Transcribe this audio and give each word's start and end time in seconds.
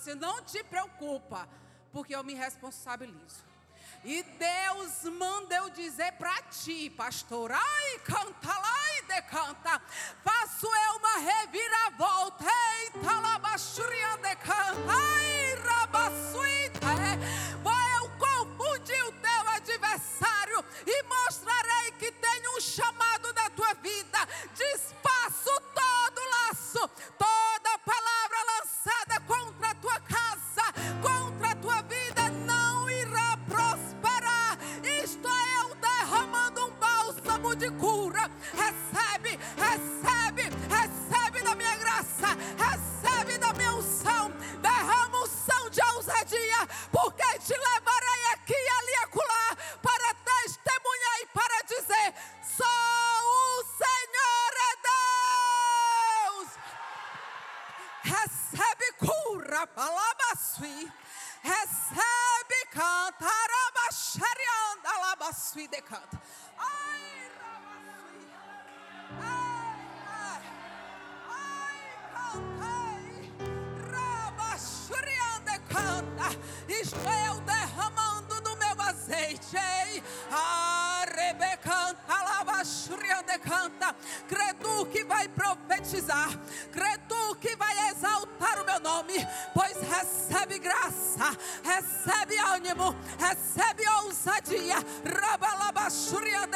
assim: 0.00 0.14
não 0.14 0.42
te 0.42 0.64
preocupa, 0.64 1.48
porque 1.92 2.14
eu 2.14 2.24
me 2.24 2.34
responsabilizo. 2.34 3.50
E 4.02 4.22
Deus 4.22 5.04
manda 5.12 5.54
eu 5.54 5.68
dizer 5.68 6.12
para 6.12 6.40
ti, 6.44 6.88
pastor, 6.88 7.52
ai, 7.52 7.98
canta 8.02 8.48
lá 8.48 8.98
e 8.98 9.02
decanta. 9.02 9.78
Faço 10.24 10.66
eu 10.66 10.96
uma 10.96 11.18
reviravolta, 11.18 12.44
eita, 12.82 13.20
labaxuria 13.20 14.16
decanta, 14.22 14.92
ai, 14.92 15.54
rabassuita, 15.56 15.99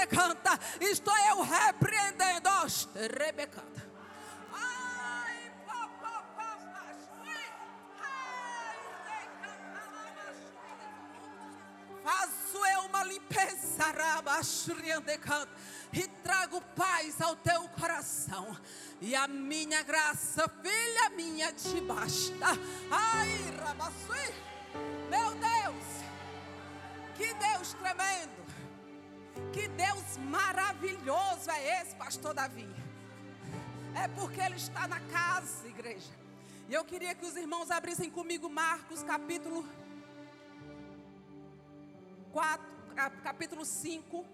Decanta. 0.05 0.59
Estou 0.81 1.17
eu 1.29 1.41
repreendendo. 1.41 2.51
Rebecanta. 3.19 3.85
Faço 12.03 12.67
eu 12.67 12.81
uma 12.81 13.03
limpeza, 13.05 13.85
rabashuria 13.85 15.01
decanta. 15.01 15.51
E 15.91 16.07
trago 16.23 16.61
paz 16.77 17.19
ao 17.23 17.35
teu 17.37 17.67
coração. 17.69 18.55
E 19.01 19.15
a 19.15 19.27
minha 19.27 19.83
graça, 19.83 20.47
filha 20.63 21.11
minha, 21.17 21.51
te 21.53 21.81
basta. 21.81 22.47
Ai, 22.91 23.55
meu 25.09 25.31
Deus, 25.35 25.85
que 27.17 27.33
Deus 27.35 27.73
tremendo, 27.75 28.44
que 29.53 29.69
Deus 29.69 30.17
maravilhoso 30.19 31.51
é 31.51 31.81
esse, 31.81 31.95
pastor 31.97 32.35
Davi. 32.35 32.69
É 33.95 34.09
porque 34.09 34.41
ele 34.41 34.57
está 34.57 34.89
na 34.89 35.01
casa, 35.01 35.67
igreja. 35.69 36.11
E 36.69 36.75
eu 36.75 36.85
queria 36.85 37.15
que 37.15 37.25
os 37.25 37.37
irmãos 37.37 37.71
abrissem 37.71 38.11
comigo 38.11 38.49
Marcos 38.49 39.03
capítulo 39.03 39.65
4, 42.33 42.67
capítulo 43.23 43.65
5. 43.65 44.25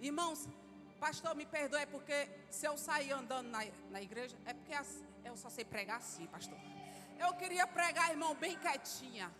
Irmãos, 0.00 0.48
pastor, 0.98 1.34
me 1.34 1.46
perdoe, 1.46 1.86
porque 1.86 2.28
se 2.50 2.66
eu 2.66 2.76
sair 2.76 3.12
andando 3.12 3.48
na, 3.48 3.64
na 3.90 4.02
igreja, 4.02 4.36
é 4.44 4.52
porque 4.52 4.74
eu 5.24 5.36
só 5.36 5.48
sei 5.48 5.64
pregar 5.64 5.98
assim, 5.98 6.26
pastor. 6.26 6.58
Eu 7.18 7.32
queria 7.34 7.66
pregar, 7.66 8.10
irmão, 8.10 8.34
bem 8.34 8.58
quietinha. 8.58 9.32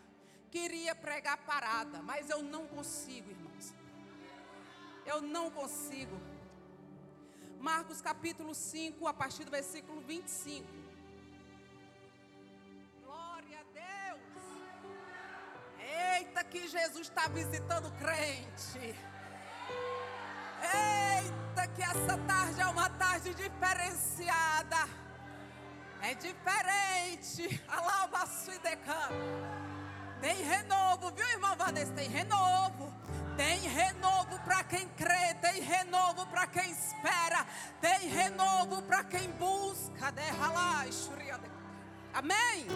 Queria 0.50 0.94
pregar 0.94 1.36
parada, 1.38 2.00
mas 2.02 2.30
eu 2.30 2.42
não 2.42 2.66
consigo, 2.66 3.30
irmãos. 3.30 3.41
Eu 5.04 5.20
não 5.20 5.50
consigo. 5.50 6.20
Marcos 7.58 8.00
capítulo 8.00 8.54
5, 8.54 9.06
a 9.06 9.14
partir 9.14 9.44
do 9.44 9.50
versículo 9.50 10.00
25. 10.00 10.66
Glória 13.04 13.58
a 13.60 13.64
Deus. 13.72 14.20
Eita, 16.18 16.44
que 16.44 16.66
Jesus 16.68 17.08
está 17.08 17.28
visitando 17.28 17.86
o 17.86 17.92
crente. 17.92 18.96
Eita, 20.62 21.68
que 21.74 21.82
essa 21.82 22.18
tarde 22.26 22.60
é 22.60 22.66
uma 22.66 22.90
tarde 22.90 23.34
diferenciada. 23.34 24.88
É 26.00 26.14
diferente. 26.14 27.62
Alaba 27.68 28.26
sui 28.26 28.58
decano. 28.58 29.16
Tem 30.20 30.42
renovo, 30.42 31.10
viu, 31.12 31.28
irmão 31.30 31.56
Vanessa? 31.56 31.92
Tem 31.92 32.08
renovo. 32.08 32.92
Tem 33.36 33.60
renovo 33.60 34.38
para 34.44 34.62
quem 34.64 34.88
crê, 34.90 35.34
tem 35.40 35.60
renovo 35.62 36.26
para 36.26 36.46
quem 36.46 36.70
espera, 36.70 37.46
tem 37.80 38.08
renovo 38.08 38.82
para 38.82 39.04
quem 39.04 39.30
busca. 39.32 40.12
Amém? 42.12 42.66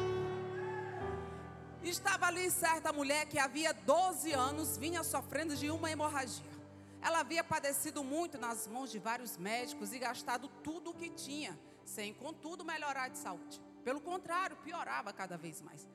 Estava 1.83 2.27
ali 2.27 2.51
certa 2.51 2.93
mulher 2.93 3.27
que 3.27 3.39
havia 3.39 3.73
12 3.73 4.33
anos 4.33 4.77
vinha 4.77 5.05
sofrendo 5.05 5.55
de 5.55 5.71
uma 5.71 5.91
hemorragia. 5.91 6.57
Ela 7.03 7.21
havia 7.21 7.45
padecido 7.45 8.03
muito 8.03 8.39
nas 8.39 8.67
mãos 8.67 8.91
de 8.91 8.99
vários 8.99 9.37
médicos 9.37 9.93
e 9.93 9.99
gastado 9.99 10.49
tudo 10.65 10.91
o 10.91 10.95
que 10.95 11.11
tinha, 11.11 11.57
sem 11.85 12.13
contudo 12.15 12.65
melhorar 12.65 13.09
de 13.09 13.19
saúde. 13.19 13.61
Pelo 13.85 14.01
contrário, 14.01 14.57
piorava 14.65 15.13
cada 15.13 15.37
vez 15.37 15.61
mais. 15.61 15.87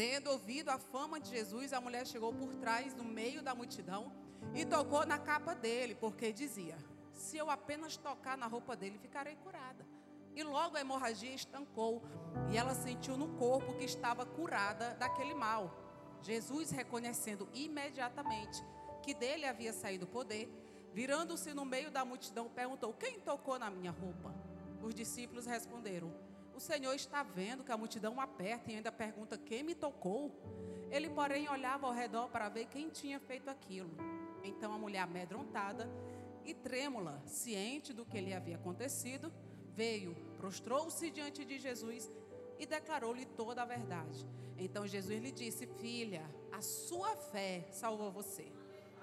Tendo 0.00 0.30
ouvido 0.30 0.70
a 0.70 0.78
fama 0.78 1.20
de 1.20 1.28
Jesus, 1.28 1.74
a 1.74 1.80
mulher 1.80 2.06
chegou 2.06 2.32
por 2.32 2.54
trás, 2.54 2.94
no 2.94 3.04
meio 3.04 3.42
da 3.42 3.54
multidão, 3.54 4.10
e 4.54 4.64
tocou 4.64 5.04
na 5.04 5.18
capa 5.18 5.54
dele, 5.54 5.94
porque 5.94 6.32
dizia: 6.32 6.78
Se 7.12 7.36
eu 7.36 7.50
apenas 7.50 7.98
tocar 7.98 8.38
na 8.38 8.46
roupa 8.46 8.74
dele, 8.74 8.96
ficarei 8.96 9.36
curada. 9.36 9.86
E 10.34 10.42
logo 10.42 10.78
a 10.78 10.80
hemorragia 10.80 11.34
estancou, 11.34 12.02
e 12.50 12.56
ela 12.56 12.74
sentiu 12.74 13.18
no 13.18 13.28
corpo 13.36 13.74
que 13.74 13.84
estava 13.84 14.24
curada 14.24 14.94
daquele 14.94 15.34
mal. 15.34 15.70
Jesus, 16.22 16.70
reconhecendo 16.70 17.46
imediatamente 17.52 18.64
que 19.02 19.12
dele 19.12 19.44
havia 19.44 19.74
saído 19.74 20.06
o 20.06 20.08
poder, 20.08 20.48
virando-se 20.94 21.52
no 21.52 21.66
meio 21.66 21.90
da 21.90 22.06
multidão, 22.06 22.48
perguntou: 22.48 22.94
Quem 22.94 23.20
tocou 23.20 23.58
na 23.58 23.68
minha 23.68 23.90
roupa? 23.90 24.34
Os 24.82 24.94
discípulos 24.94 25.44
responderam: 25.44 26.10
O 26.60 26.62
Senhor 26.62 26.92
está 26.92 27.22
vendo 27.22 27.64
que 27.64 27.72
a 27.72 27.76
multidão 27.78 28.20
aperta 28.20 28.70
e 28.70 28.74
ainda 28.74 28.92
pergunta: 28.92 29.38
Quem 29.38 29.62
me 29.62 29.74
tocou? 29.74 30.30
Ele, 30.90 31.08
porém, 31.08 31.48
olhava 31.48 31.86
ao 31.86 31.92
redor 31.94 32.28
para 32.28 32.50
ver 32.50 32.66
quem 32.66 32.90
tinha 32.90 33.18
feito 33.18 33.48
aquilo. 33.48 33.96
Então 34.44 34.70
a 34.70 34.76
mulher, 34.76 34.98
amedrontada 34.98 35.90
e 36.44 36.52
trêmula, 36.52 37.22
ciente 37.24 37.94
do 37.94 38.04
que 38.04 38.20
lhe 38.20 38.34
havia 38.34 38.56
acontecido, 38.56 39.32
veio, 39.72 40.14
prostrou-se 40.36 41.10
diante 41.10 41.46
de 41.46 41.58
Jesus 41.58 42.12
e 42.58 42.66
declarou-lhe 42.66 43.24
toda 43.24 43.62
a 43.62 43.64
verdade. 43.64 44.28
Então 44.58 44.86
Jesus 44.86 45.18
lhe 45.18 45.32
disse: 45.32 45.66
Filha, 45.66 46.22
a 46.52 46.60
sua 46.60 47.16
fé 47.16 47.66
salvou 47.70 48.12
você. 48.12 48.52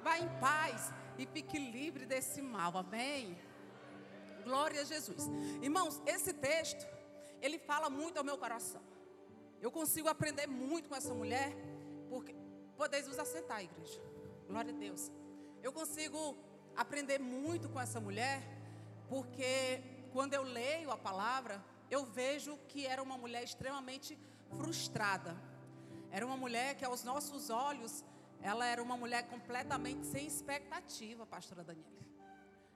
Vá 0.03 0.19
em 0.19 0.29
paz 0.39 0.93
e 1.17 1.25
fique 1.25 1.57
livre 1.57 2.05
desse 2.05 2.39
mal. 2.39 2.77
Amém? 2.77 3.35
Glória 4.43 4.81
a 4.81 4.83
Jesus. 4.83 5.27
Irmãos, 5.59 5.99
esse 6.05 6.31
texto, 6.33 6.96
ele 7.41 7.59
fala 7.59 7.89
muito 7.89 8.17
ao 8.17 8.23
meu 8.23 8.37
coração. 8.37 8.81
Eu 9.61 9.71
consigo 9.71 10.07
aprender 10.07 10.47
muito 10.47 10.89
com 10.89 10.95
essa 10.95 11.13
mulher, 11.13 11.55
porque 12.09 12.35
podeis 12.75 13.07
vos 13.07 13.17
assentar, 13.17 13.63
igreja. 13.63 14.01
Glória 14.47 14.73
a 14.73 14.77
Deus. 14.77 15.11
Eu 15.61 15.73
consigo 15.73 16.37
aprender 16.75 17.19
muito 17.19 17.67
com 17.69 17.79
essa 17.79 17.99
mulher, 17.99 18.41
porque 19.09 19.81
quando 20.11 20.33
eu 20.33 20.43
leio 20.43 20.91
a 20.91 20.97
palavra, 20.97 21.63
eu 21.89 22.05
vejo 22.05 22.57
que 22.67 22.85
era 22.85 23.01
uma 23.01 23.17
mulher 23.17 23.43
extremamente 23.43 24.17
frustrada. 24.55 25.35
Era 26.11 26.25
uma 26.25 26.37
mulher 26.37 26.75
que 26.75 26.85
aos 26.85 27.03
nossos 27.03 27.49
olhos, 27.49 28.03
ela 28.41 28.65
era 28.65 28.81
uma 28.81 28.95
mulher 28.95 29.27
completamente 29.27 30.05
sem 30.05 30.25
expectativa, 30.25 31.25
pastora 31.25 31.63
Daniela. 31.63 31.97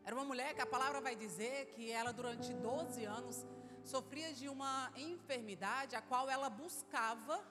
Era 0.03 0.15
uma 0.15 0.25
mulher 0.25 0.53
que 0.55 0.61
a 0.61 0.65
palavra 0.65 0.99
vai 0.99 1.15
dizer 1.15 1.67
que 1.67 1.91
ela 1.91 2.11
durante 2.11 2.51
12 2.53 3.05
anos 3.05 3.45
sofria 3.83 4.33
de 4.33 4.47
uma 4.47 4.91
enfermidade 4.95 5.95
a 5.95 6.01
qual 6.01 6.29
ela 6.29 6.49
buscava 6.49 7.43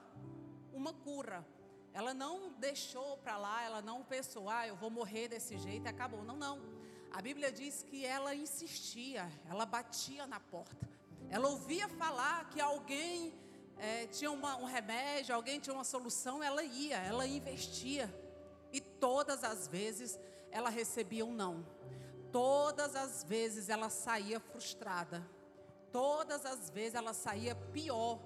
uma 0.72 0.92
cura. 0.92 1.46
Ela 1.92 2.14
não 2.14 2.52
deixou 2.52 3.16
para 3.18 3.36
lá, 3.36 3.62
ela 3.64 3.82
não 3.82 4.02
pensou, 4.04 4.48
ah, 4.48 4.66
eu 4.66 4.76
vou 4.76 4.90
morrer 4.90 5.28
desse 5.28 5.58
jeito 5.58 5.86
e 5.86 5.88
acabou. 5.88 6.22
Não, 6.24 6.36
não. 6.36 6.60
A 7.10 7.20
Bíblia 7.20 7.50
diz 7.50 7.82
que 7.82 8.06
ela 8.06 8.34
insistia, 8.34 9.30
ela 9.48 9.66
batia 9.66 10.26
na 10.26 10.38
porta. 10.38 10.88
Ela 11.28 11.48
ouvia 11.48 11.88
falar 11.88 12.48
que 12.50 12.60
alguém 12.60 13.34
é, 13.76 14.06
tinha 14.06 14.30
uma, 14.30 14.56
um 14.56 14.64
remédio, 14.64 15.34
alguém 15.34 15.58
tinha 15.58 15.74
uma 15.74 15.84
solução, 15.84 16.42
ela 16.42 16.62
ia, 16.62 16.98
ela 16.98 17.26
investia. 17.26 18.12
E 18.72 18.80
todas 18.80 19.42
as 19.42 19.66
vezes 19.66 20.18
ela 20.50 20.70
recebia 20.70 21.24
um 21.24 21.32
não. 21.32 21.66
Todas 22.30 22.94
as 22.94 23.24
vezes 23.24 23.68
ela 23.68 23.90
saía 23.90 24.38
frustrada. 24.38 25.26
Todas 25.92 26.44
as 26.46 26.70
vezes 26.70 26.94
ela 26.94 27.12
saía 27.12 27.54
pior 27.54 28.18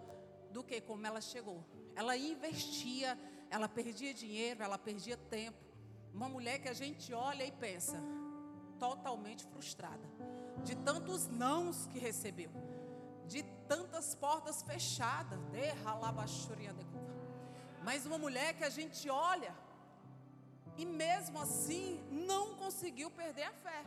do 0.51 0.63
que 0.63 0.81
como 0.81 1.07
ela 1.07 1.21
chegou. 1.21 1.65
Ela 1.97 2.17
investia, 2.17 3.19
ela 3.51 3.69
perdia 3.69 4.13
dinheiro, 4.13 4.63
ela 4.63 4.79
perdia 4.79 5.17
tempo. 5.17 5.59
Uma 6.13 6.29
mulher 6.29 6.61
que 6.61 6.69
a 6.69 6.73
gente 6.73 7.13
olha 7.13 7.45
e 7.45 7.53
pensa, 7.53 8.01
totalmente 8.79 9.45
frustrada, 9.47 10.09
de 10.63 10.77
tantos 10.77 11.27
nãos 11.27 11.87
que 11.87 11.99
recebeu, 11.99 12.51
de 13.27 13.43
tantas 13.67 14.15
portas 14.15 14.63
fechadas, 14.63 15.39
mas 17.83 18.07
uma 18.07 18.19
mulher 18.19 18.55
que 18.55 18.65
a 18.65 18.71
gente 18.71 19.09
olha 19.11 19.55
e 20.77 20.85
mesmo 20.85 21.39
assim 21.39 22.03
não 22.11 22.55
conseguiu 22.55 23.11
perder 23.11 23.45
a 23.45 23.53
fé. 23.53 23.85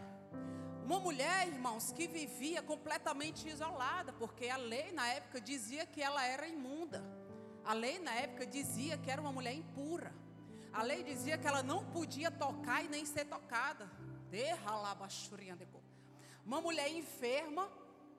Uma 0.88 1.02
mulher, 1.02 1.50
irmãos, 1.50 1.92
que 1.92 2.08
vivia 2.08 2.62
completamente 2.62 3.50
isolada, 3.50 4.14
porque 4.14 4.48
a 4.48 4.56
lei 4.56 4.94
na 4.94 5.06
época 5.06 5.42
dizia 5.42 5.86
que 5.86 6.02
ela 6.02 6.26
era 6.26 6.48
imunda. 6.48 7.04
A 7.66 7.74
lei 7.74 8.00
na 8.00 8.14
época 8.14 8.46
dizia 8.46 8.98
que 8.98 9.12
era 9.12 9.20
uma 9.20 9.34
mulher 9.34 9.54
impura. 9.54 10.16
A 10.72 10.82
lei 10.82 11.04
dizia 11.04 11.38
que 11.38 11.46
ela 11.46 11.62
não 11.62 11.84
podia 11.92 12.32
tocar 12.32 12.86
e 12.86 12.88
nem 12.88 13.06
ser 13.06 13.26
tocada. 13.26 13.92
Uma 16.46 16.62
mulher 16.62 16.90
enferma, 16.90 17.70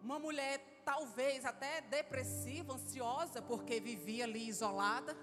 uma 0.03 0.19
mulher 0.19 0.82
talvez 0.85 1.47
até 1.47 1.81
depressiva, 1.81 2.75
ansiosa, 2.75 3.41
porque 3.41 3.81
vivia 3.81 4.25
ali 4.25 4.47
isolada. 4.47 5.17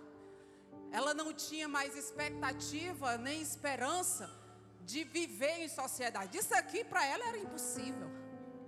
Ela 0.91 1.13
não 1.13 1.31
tinha 1.31 1.67
mais 1.67 1.95
expectativa 1.95 3.19
nem 3.19 3.39
esperança 3.39 4.44
de 4.85 5.03
viver 5.03 5.55
em 5.63 5.67
sociedade. 5.67 6.37
Isso 6.37 6.53
aqui 6.53 6.83
para 6.83 7.05
ela 7.05 7.27
era 7.27 7.37
impossível. 7.37 8.09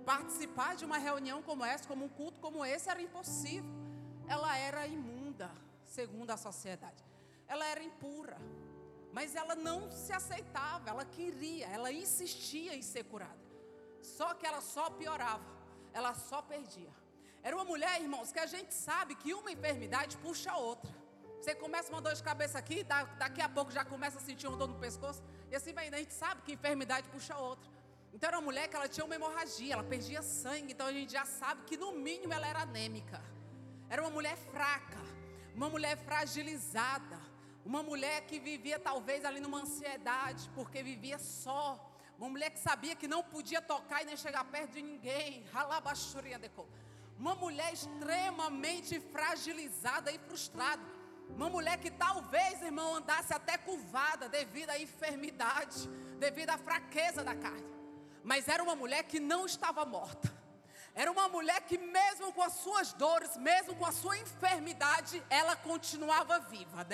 Participar 0.04 0.74
de 0.74 0.84
uma 0.84 0.98
reunião 0.98 1.42
como 1.42 1.64
essa, 1.64 1.86
como 1.86 2.04
um 2.04 2.08
culto 2.08 2.40
como 2.40 2.64
esse, 2.64 2.90
era 2.90 3.00
impossível. 3.00 3.70
Ela 4.26 4.56
era 4.58 4.86
imunda, 4.86 5.50
segundo 5.84 6.30
a 6.30 6.36
sociedade. 6.36 7.02
Ela 7.46 7.64
era 7.66 7.82
impura. 7.82 8.38
Mas 9.12 9.34
ela 9.34 9.54
não 9.54 9.90
se 9.90 10.12
aceitava, 10.12 10.90
ela 10.90 11.04
queria, 11.04 11.66
ela 11.66 11.90
insistia 11.90 12.74
em 12.74 12.82
ser 12.82 13.04
curada. 13.04 13.38
Só 14.02 14.34
que 14.34 14.46
ela 14.46 14.60
só 14.60 14.90
piorava, 14.90 15.50
ela 15.92 16.14
só 16.14 16.42
perdia. 16.42 16.92
Era 17.42 17.56
uma 17.56 17.64
mulher, 17.64 18.00
irmãos, 18.00 18.30
que 18.30 18.38
a 18.38 18.46
gente 18.46 18.74
sabe 18.74 19.14
que 19.14 19.32
uma 19.32 19.50
enfermidade 19.50 20.16
puxa 20.18 20.50
a 20.52 20.56
outra. 20.56 20.92
Você 21.40 21.54
começa 21.54 21.90
uma 21.90 22.00
dor 22.00 22.14
de 22.14 22.22
cabeça 22.22 22.58
aqui, 22.58 22.84
daqui 23.18 23.40
a 23.40 23.48
pouco 23.48 23.70
já 23.70 23.84
começa 23.84 24.18
a 24.18 24.20
sentir 24.20 24.46
uma 24.46 24.56
dor 24.56 24.68
no 24.68 24.78
pescoço. 24.78 25.22
E 25.50 25.56
assim 25.56 25.72
vai, 25.72 25.88
a 25.88 25.96
gente 25.96 26.12
sabe 26.12 26.42
que 26.42 26.52
enfermidade 26.52 27.08
puxa 27.08 27.36
outra. 27.36 27.70
Então 28.12 28.28
era 28.28 28.38
uma 28.38 28.44
mulher 28.44 28.68
que 28.68 28.76
ela 28.76 28.88
tinha 28.88 29.04
uma 29.04 29.14
hemorragia, 29.14 29.74
ela 29.74 29.84
perdia 29.84 30.22
sangue, 30.22 30.72
então 30.72 30.86
a 30.86 30.92
gente 30.92 31.12
já 31.12 31.24
sabe 31.24 31.62
que 31.64 31.76
no 31.76 31.92
mínimo 31.92 32.32
ela 32.32 32.46
era 32.46 32.60
anêmica. 32.62 33.22
Era 33.88 34.02
uma 34.02 34.10
mulher 34.10 34.36
fraca, 34.36 35.00
uma 35.54 35.68
mulher 35.68 35.96
fragilizada, 35.96 37.18
uma 37.64 37.82
mulher 37.82 38.22
que 38.26 38.38
vivia 38.38 38.78
talvez 38.78 39.24
ali 39.24 39.40
numa 39.40 39.60
ansiedade, 39.60 40.50
porque 40.54 40.82
vivia 40.82 41.18
só. 41.18 41.84
Uma 42.18 42.28
mulher 42.28 42.50
que 42.50 42.58
sabia 42.58 42.96
que 42.96 43.06
não 43.06 43.22
podia 43.22 43.62
tocar 43.62 44.02
e 44.02 44.06
nem 44.06 44.16
chegar 44.16 44.44
perto 44.44 44.72
de 44.72 44.82
ninguém. 44.82 45.44
Uma 47.16 47.34
mulher 47.34 47.72
extremamente 47.72 48.98
fragilizada 48.98 50.10
e 50.10 50.18
frustrada. 50.18 50.97
Uma 51.28 51.48
mulher 51.48 51.78
que 51.78 51.90
talvez, 51.90 52.62
irmão, 52.62 52.96
andasse 52.96 53.32
até 53.32 53.56
curvada 53.56 54.28
devido 54.28 54.70
à 54.70 54.78
enfermidade, 54.78 55.88
devido 56.18 56.50
à 56.50 56.58
fraqueza 56.58 57.22
da 57.22 57.34
carne. 57.34 57.66
Mas 58.24 58.48
era 58.48 58.62
uma 58.62 58.74
mulher 58.74 59.04
que 59.04 59.20
não 59.20 59.46
estava 59.46 59.84
morta. 59.84 60.36
Era 60.94 61.12
uma 61.12 61.28
mulher 61.28 61.60
que, 61.60 61.78
mesmo 61.78 62.32
com 62.32 62.42
as 62.42 62.54
suas 62.54 62.92
dores, 62.92 63.36
mesmo 63.36 63.74
com 63.76 63.86
a 63.86 63.92
sua 63.92 64.18
enfermidade, 64.18 65.22
ela 65.30 65.54
continuava 65.54 66.40
viva. 66.40 66.84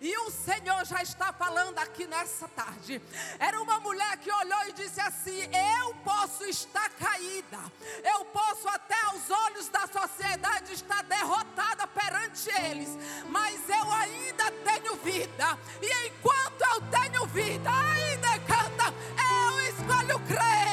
E 0.00 0.16
o 0.16 0.30
Senhor 0.30 0.82
já 0.86 1.02
está 1.02 1.30
falando 1.30 1.78
aqui 1.78 2.06
nessa 2.06 2.48
tarde. 2.48 3.02
Era 3.38 3.60
uma 3.60 3.78
mulher 3.80 4.16
que 4.16 4.32
olhou 4.32 4.68
e 4.68 4.72
disse 4.72 4.98
assim: 5.00 5.42
Eu 5.78 5.94
posso 5.96 6.44
estar 6.44 6.88
caída, 6.90 7.58
eu 8.02 8.24
posso 8.26 8.66
até 8.68 8.98
aos 9.02 9.30
olhos 9.30 9.68
da 9.68 9.86
sociedade 9.86 10.72
estar 10.72 11.02
derrotada 11.04 11.86
perante 11.86 12.48
eles, 12.62 12.88
mas 13.28 13.60
eu 13.68 13.92
ainda 13.92 14.50
tenho 14.64 14.96
vida. 14.96 15.58
E 15.82 16.06
enquanto 16.08 16.62
eu 16.62 16.80
tenho 16.90 17.26
vida, 17.26 17.70
ainda 17.70 18.38
canta, 18.46 18.94
eu 19.18 19.60
escolho 19.68 20.18
crer. 20.20 20.70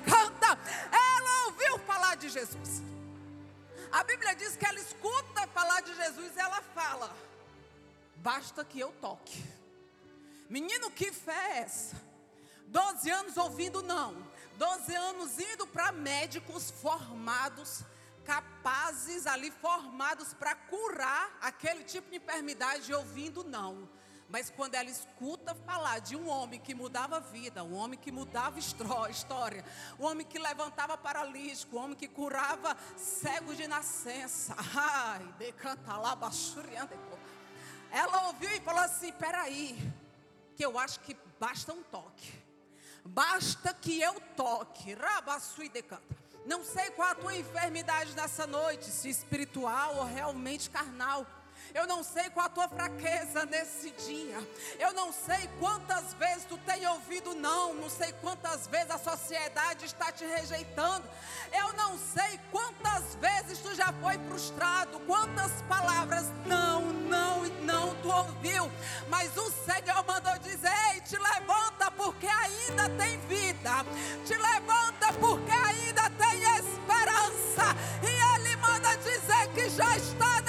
canta. 0.00 0.58
Ela 0.90 1.46
ouviu 1.46 1.78
falar 1.80 2.16
de 2.16 2.28
Jesus. 2.28 2.82
A 3.90 4.02
Bíblia 4.04 4.34
diz 4.34 4.56
que 4.56 4.64
ela 4.64 4.80
escuta 4.80 5.46
falar 5.48 5.80
de 5.82 5.94
Jesus 5.94 6.32
e 6.34 6.40
ela 6.40 6.62
fala 6.74 7.14
basta 8.22 8.64
que 8.64 8.78
eu 8.78 8.92
toque. 9.00 9.42
Menino, 10.48 10.90
que 10.90 11.12
fé 11.12 11.32
é 11.32 11.58
essa? 11.58 12.00
Doze 12.68 13.10
anos 13.10 13.36
ouvindo 13.36 13.82
não, 13.82 14.14
doze 14.56 14.94
anos 14.94 15.38
indo 15.38 15.66
para 15.66 15.92
médicos 15.92 16.70
formados, 16.70 17.82
capazes 18.24 19.26
ali, 19.26 19.50
formados 19.50 20.32
para 20.32 20.54
curar 20.54 21.36
aquele 21.42 21.82
tipo 21.84 22.10
de 22.10 22.16
enfermidade, 22.16 22.94
ouvindo 22.94 23.44
não. 23.44 23.88
Mas 24.32 24.48
quando 24.48 24.74
ela 24.74 24.88
escuta 24.88 25.54
falar 25.54 25.98
de 25.98 26.16
um 26.16 26.26
homem 26.26 26.58
que 26.58 26.74
mudava 26.74 27.18
a 27.18 27.20
vida, 27.20 27.62
um 27.62 27.74
homem 27.74 27.98
que 27.98 28.10
mudava 28.10 28.58
história, 28.58 29.62
um 29.98 30.06
homem 30.06 30.26
que 30.26 30.38
levantava 30.38 30.96
paralítico, 30.96 31.76
um 31.76 31.82
homem 31.84 31.96
que 31.96 32.08
curava 32.08 32.74
cego 32.96 33.54
de 33.54 33.68
nascença, 33.68 34.56
ai, 34.74 35.34
decanta 35.38 35.98
lá, 35.98 36.16
baixuriando, 36.16 36.94
ela 37.92 38.28
ouviu 38.28 38.50
e 38.50 38.60
falou 38.60 38.80
assim: 38.80 39.12
peraí, 39.12 39.78
que 40.56 40.64
eu 40.64 40.78
acho 40.78 40.98
que 41.00 41.16
basta 41.38 41.72
um 41.72 41.82
toque. 41.84 42.32
Basta 43.04 43.74
que 43.74 44.00
eu 44.00 44.20
toque. 44.36 44.94
Rabassui 44.94 45.68
decanta. 45.68 46.22
Não 46.46 46.64
sei 46.64 46.90
qual 46.90 47.10
a 47.10 47.14
tua 47.14 47.36
enfermidade 47.36 48.14
nessa 48.14 48.46
noite, 48.46 48.86
se 48.86 49.08
espiritual 49.08 49.96
ou 49.96 50.04
realmente 50.04 50.70
carnal. 50.70 51.26
Eu 51.74 51.86
não 51.86 52.02
sei 52.02 52.28
qual 52.30 52.46
a 52.46 52.50
tua 52.50 52.68
fraqueza 52.68 53.46
nesse 53.46 53.90
dia. 53.90 54.36
Eu 54.78 54.92
não 54.92 55.10
sei 55.12 55.48
quantas 55.58 56.12
vezes 56.14 56.44
tu 56.44 56.58
tem 56.58 56.86
ouvido 56.86 57.34
não. 57.34 57.72
Não 57.74 57.88
sei 57.88 58.12
quantas 58.20 58.66
vezes 58.66 58.90
a 58.90 58.98
sociedade 58.98 59.86
está 59.86 60.12
te 60.12 60.24
rejeitando. 60.24 61.04
Eu 61.52 61.72
não 61.72 61.98
sei 61.98 62.38
quantas 62.50 63.14
vezes 63.14 63.58
tu 63.58 63.74
já 63.74 63.92
foi 64.02 64.18
frustrado. 64.28 65.00
Quantas 65.00 65.50
palavras 65.62 66.26
não, 66.46 66.82
não 66.82 67.46
e 67.46 67.50
não 67.62 67.94
tu 68.02 68.10
ouviu. 68.10 68.70
Mas 69.08 69.34
o 69.36 69.50
Senhor 69.50 70.04
mandou 70.06 70.38
dizer: 70.40 70.72
Ei, 70.92 71.00
te 71.00 71.16
levanta 71.16 71.90
porque 71.92 72.26
ainda 72.26 72.88
tem 72.90 73.18
vida. 73.20 73.84
Te 74.26 74.36
levanta 74.36 75.12
porque 75.18 75.50
ainda 75.50 76.10
tem 76.10 76.42
esperança. 76.42 77.74
E 78.02 78.36
Ele 78.36 78.56
manda 78.56 78.94
dizer 78.96 79.48
que 79.54 79.70
já 79.70 79.96
está 79.96 80.41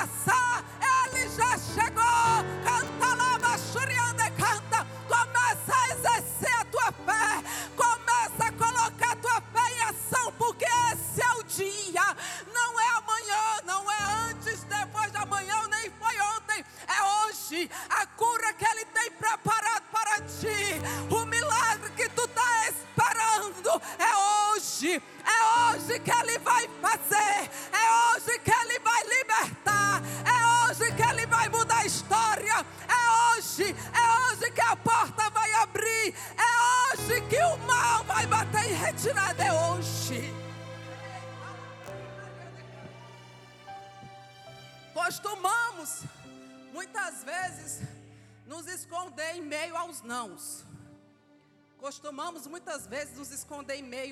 passar. 0.00 0.64
Ele 1.12 1.28
já 1.28 1.58
chegou. 1.58 2.40
Canta 2.64 3.14
lá, 3.14 3.38
Machuriande, 3.38 4.30
canta. 4.36 4.86
Começa 5.08 5.74
a 5.74 5.88
exercer 5.90 6.54
a 6.60 6.64
tua 6.64 6.92
fé. 6.92 7.42
Começa 7.76 8.44
a 8.46 8.52
colocar 8.52 9.12
a 9.12 9.16
tua 9.16 9.40
fé 9.52 9.74
em 9.74 9.82
ação, 9.82 10.32
porque 10.38 10.64
esse 10.64 11.22
é 11.22 11.32
o 11.32 11.42
dia. 11.44 12.16
Não 12.52 12.80
é 12.80 12.88
amanhã, 12.96 13.60
não 13.66 13.90
é 13.90 14.30
antes, 14.30 14.64
depois 14.64 15.10
de 15.12 15.18
amanhã, 15.18 15.56
nem 15.68 15.90
foi 15.90 16.09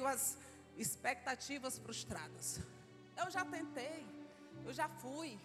às 0.08 0.38
expectativas 0.76 1.78
frustradas. 1.78 2.60
Eu 3.16 3.30
já 3.30 3.44
tentei, 3.44 4.06
eu 4.64 4.72
já 4.72 4.88
fui, 4.88 5.38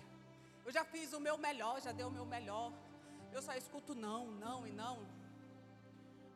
eu 0.65 0.71
já 0.71 0.83
fiz 0.85 1.13
o 1.13 1.19
meu 1.19 1.37
melhor, 1.37 1.81
já 1.81 1.91
dei 1.91 2.05
o 2.05 2.11
meu 2.11 2.25
melhor. 2.25 2.71
Eu 3.31 3.41
só 3.41 3.53
escuto 3.53 3.93
não, 3.95 4.27
não 4.27 4.65
e 4.67 4.71
não. 4.71 5.05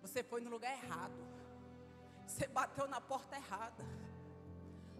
Você 0.02 0.24
foi 0.24 0.42
no 0.42 0.50
lugar 0.50 0.74
errado. 0.74 1.20
Você 2.26 2.48
bateu 2.48 2.88
na 2.88 3.00
porta 3.00 3.36
errada. 3.36 3.84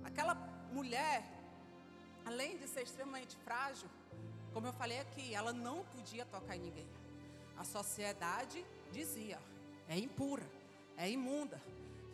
Aquela 0.04 0.36
mulher, 0.72 1.24
além 2.26 2.58
de 2.58 2.68
ser 2.68 2.84
extremamente 2.84 3.36
frágil, 3.38 3.90
como 4.54 4.68
eu 4.68 4.74
falei 4.74 5.00
aqui, 5.00 5.34
ela 5.34 5.52
não 5.52 5.84
podia 5.86 6.26
tocar 6.26 6.56
em 6.56 6.62
ninguém. 6.62 6.90
A 7.58 7.64
sociedade 7.64 8.66
dizia: 8.92 9.40
é 9.88 9.98
impura, 9.98 10.50
é 10.96 11.10
imunda. 11.10 11.62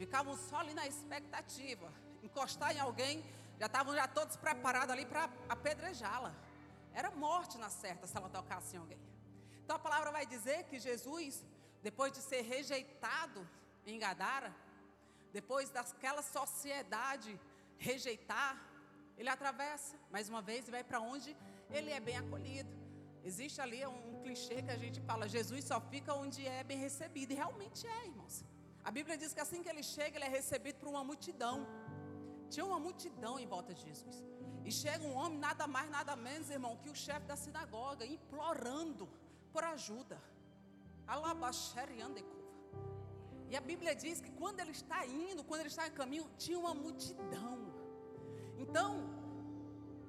Ficavam 0.06 0.36
só 0.48 0.58
ali 0.64 0.74
na 0.80 0.86
expectativa. 0.94 1.88
Encostar 2.28 2.72
em 2.76 2.80
alguém, 2.88 3.16
já 3.60 3.68
estavam 3.68 3.94
já 4.00 4.08
todos 4.18 4.36
preparados 4.46 4.92
ali 4.96 5.06
para 5.12 5.30
apedrejá-la. 5.56 6.32
Era 6.94 7.10
morte 7.26 7.56
na 7.64 7.70
certa 7.70 8.06
se 8.06 8.16
ela 8.20 8.30
tocasse 8.38 8.76
em 8.76 8.80
alguém. 8.84 9.02
Então 9.64 9.76
a 9.78 9.84
palavra 9.88 10.12
vai 10.18 10.26
dizer 10.26 10.60
que 10.70 10.78
Jesus, 10.88 11.44
depois 11.88 12.12
de 12.12 12.22
ser 12.30 12.42
rejeitado 12.42 13.48
em 13.86 13.98
Gadara, 13.98 14.52
depois 15.38 15.70
daquela 15.70 16.22
sociedade 16.22 17.32
rejeitar, 17.78 18.54
ele 19.18 19.30
atravessa 19.30 19.96
mais 20.12 20.28
uma 20.32 20.42
vez 20.50 20.68
e 20.68 20.72
vai 20.72 20.84
para 20.84 21.00
onde 21.00 21.30
ele 21.70 21.92
é 21.92 22.00
bem 22.00 22.18
acolhido. 22.24 22.74
Existe 23.24 23.60
ali 23.66 23.80
um, 23.86 24.22
clichê 24.22 24.62
que 24.62 24.72
a 24.78 24.78
gente 24.84 25.00
fala: 25.10 25.30
Jesus 25.38 25.64
só 25.72 25.80
fica 25.94 26.14
onde 26.24 26.46
é 26.46 26.62
bem 26.64 26.78
recebido. 26.88 27.32
E 27.32 27.36
realmente 27.36 27.88
é, 27.88 28.06
irmãos. 28.12 28.44
A 28.84 28.92
Bíblia 28.92 29.18
diz 29.18 29.34
que 29.34 29.40
assim 29.46 29.62
que 29.64 29.70
ele 29.70 29.84
chega, 29.96 30.18
ele 30.18 30.26
é 30.26 30.34
recebido 30.40 30.78
por 30.80 30.90
uma 30.90 31.04
multidão. 31.04 31.66
Tinha 32.50 32.66
uma 32.66 32.80
multidão 32.80 33.40
em 33.40 33.48
volta 33.48 33.74
de 33.74 33.82
Jesus. 33.82 34.18
E 34.66 34.72
chega 34.72 35.04
um 35.06 35.16
homem, 35.16 35.40
nada 35.40 35.66
mais, 35.68 35.90
nada 35.90 36.16
menos, 36.16 36.50
irmão, 36.50 36.78
que 36.82 36.90
o 36.90 36.96
chefe 36.96 37.26
da 37.32 37.36
sinagoga, 37.36 38.06
implorando 38.06 39.10
por 39.54 39.64
ajuda. 39.64 40.18
E 43.50 43.56
a 43.56 43.62
Bíblia 43.62 43.94
diz 43.96 44.20
que 44.20 44.32
quando 44.32 44.60
ele 44.60 44.72
está 44.72 45.06
indo, 45.06 45.44
quando 45.44 45.62
ele 45.62 45.70
está 45.70 45.88
em 45.88 45.92
caminho, 45.92 46.30
tinha 46.38 46.58
uma 46.58 46.74
multidão. 46.74 47.58
Então, 48.58 48.92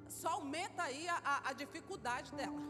só 0.09 0.29
aumenta 0.29 0.83
aí 0.83 1.07
a, 1.07 1.17
a, 1.17 1.49
a 1.49 1.53
dificuldade 1.53 2.33
dela. 2.33 2.61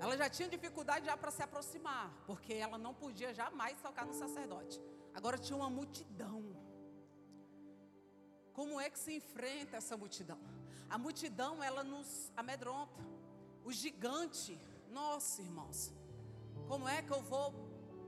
Ela 0.00 0.16
já 0.16 0.28
tinha 0.28 0.48
dificuldade 0.48 1.06
já 1.06 1.16
para 1.16 1.30
se 1.30 1.42
aproximar, 1.42 2.12
porque 2.26 2.52
ela 2.54 2.76
não 2.76 2.92
podia 2.92 3.32
jamais 3.32 3.80
tocar 3.80 4.04
no 4.06 4.14
sacerdote. 4.14 4.80
Agora 5.14 5.38
tinha 5.38 5.56
uma 5.56 5.70
multidão. 5.70 6.42
Como 8.52 8.80
é 8.80 8.88
que 8.90 8.98
se 8.98 9.14
enfrenta 9.16 9.76
essa 9.76 9.96
multidão? 9.96 10.38
A 10.88 10.98
multidão, 10.98 11.62
ela 11.62 11.82
nos 11.82 12.32
amedronta. 12.36 13.02
O 13.64 13.72
gigante, 13.72 14.60
nossa, 14.90 15.42
irmãos. 15.42 15.92
Como 16.68 16.88
é 16.88 17.02
que 17.02 17.12
eu 17.12 17.22
vou 17.22 17.52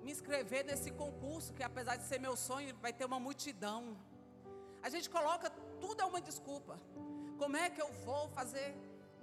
me 0.03 0.13
inscrever 0.13 0.65
nesse 0.65 0.91
concurso 0.93 1.53
que 1.53 1.63
apesar 1.63 1.97
de 1.97 2.05
ser 2.05 2.21
meu 2.21 2.37
sonho, 2.37 2.77
vai 2.77 2.93
ter 2.93 3.05
uma 3.05 3.19
multidão? 3.19 3.97
A 4.83 4.89
gente 4.89 5.11
coloca 5.11 5.51
tudo 5.81 6.01
é 6.01 6.05
uma 6.05 6.21
desculpa. 6.21 6.81
Como 7.39 7.57
é 7.57 7.69
que 7.69 7.83
eu 7.83 7.93
vou 8.05 8.29
fazer? 8.31 8.75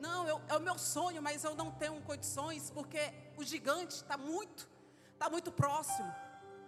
Não, 0.06 0.28
eu, 0.28 0.42
é 0.50 0.58
o 0.58 0.60
meu 0.60 0.78
sonho, 0.78 1.22
mas 1.22 1.46
eu 1.46 1.56
não 1.56 1.72
tenho 1.72 2.02
condições 2.02 2.70
porque 2.70 3.00
o 3.38 3.44
gigante 3.52 3.96
está 3.96 4.18
muito, 4.18 4.70
está 5.14 5.30
muito 5.30 5.50
próximo. 5.50 6.14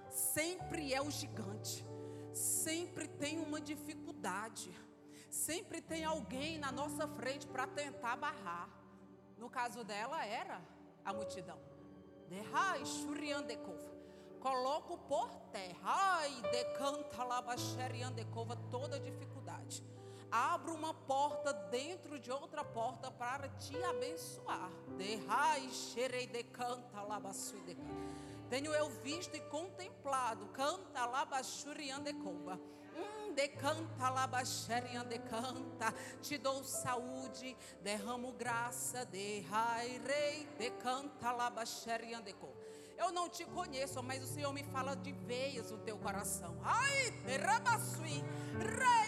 Sempre 0.10 0.94
é 0.94 1.01
o 1.01 1.12
gigante. 1.12 1.86
Sempre 2.32 3.10
tem 3.10 3.38
uma 3.38 3.60
dificuldade. 3.60 4.72
Sempre 5.30 5.82
tem 5.82 6.06
alguém 6.06 6.58
na 6.58 6.72
nossa 6.72 7.06
frente 7.10 7.46
para 7.46 7.68
tentar 7.68 8.15
barrar. 8.15 8.70
No 9.38 9.50
caso 9.50 9.84
dela 9.84 10.25
era 10.25 10.62
a 11.04 11.12
multidão. 11.12 11.60
Derrai 12.30 12.86
shuriandekova. 12.86 13.94
Coloco 14.39 14.98
por 14.98 15.30
terra. 15.51 15.77
Ai, 15.84 16.42
decanta 16.54 17.22
labaxeriandekova 17.25 18.56
toda 18.72 18.98
dificuldade 18.98 19.84
abro 20.32 20.74
uma 20.74 20.94
porta 20.94 21.53
dentro 21.53 22.20
de 22.20 22.32
outra 22.32 22.63
porta 22.63 23.12
para 23.12 23.50
te 23.50 23.82
abençoar. 23.84 24.70
Derrai, 24.98 25.70
xerei, 25.70 26.27
decanta, 26.27 27.01
labasui, 27.01 27.60
decanta. 27.62 28.25
Tenho 28.50 28.74
eu 28.74 28.89
visto 28.89 29.36
e 29.36 29.39
contemplado, 29.41 30.48
canta, 30.48 31.05
labachuriandecova. 31.05 32.60
Hum, 32.96 33.34
decanta, 33.34 34.10
labacheriandecanta. 34.10 35.94
Te 36.22 36.38
dou 36.38 36.63
saúde, 36.63 37.58
derramo 37.82 38.32
graça, 38.34 39.05
derrai, 39.05 40.01
rei, 40.05 40.48
decanta, 40.58 41.32
labacheriandecova. 41.32 42.64
Eu 42.98 43.12
não 43.12 43.30
te 43.30 43.44
conheço, 43.46 44.02
mas 44.02 44.24
o 44.24 44.28
Senhor 44.28 44.54
me 44.54 44.64
fala 44.64 44.96
de 44.96 45.12
veias 45.12 45.70
no 45.72 45.78
teu 45.80 45.98
coração. 45.98 46.58
Ai, 46.64 47.12
derramassui, 47.25 48.24
rei, 48.58 49.06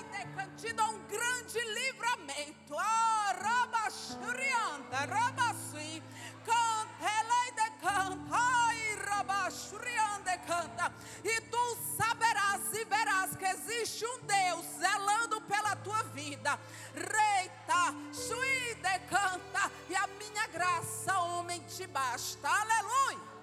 te 0.57 0.73
dou 0.73 0.87
um 0.87 1.07
grande 1.07 1.59
livramento. 1.59 2.75
Ah, 2.77 3.35
rabachurianda, 3.39 4.97
rabassui, 5.05 6.03
canta, 6.43 7.05
elei 7.19 7.51
de 7.51 7.69
canta, 7.79 8.35
ai, 8.35 8.95
rabachurianda, 9.05 10.37
canta. 10.39 10.93
E 11.23 11.41
tu 11.41 11.77
saberás 11.95 12.73
e 12.73 12.83
verás 12.85 13.35
que 13.35 13.45
existe 13.45 14.03
um 14.05 14.19
Deus 14.21 14.65
zelando 14.79 15.39
pela 15.41 15.75
tua 15.75 16.01
vida. 16.05 16.59
Reita, 16.95 17.93
sui 18.11 18.75
de 18.75 18.99
canta, 19.07 19.71
e 19.87 19.95
a 19.95 20.07
minha 20.07 20.47
graça, 20.47 21.19
homem, 21.19 21.61
te 21.61 21.85
basta. 21.85 22.49
Aleluia. 22.49 23.36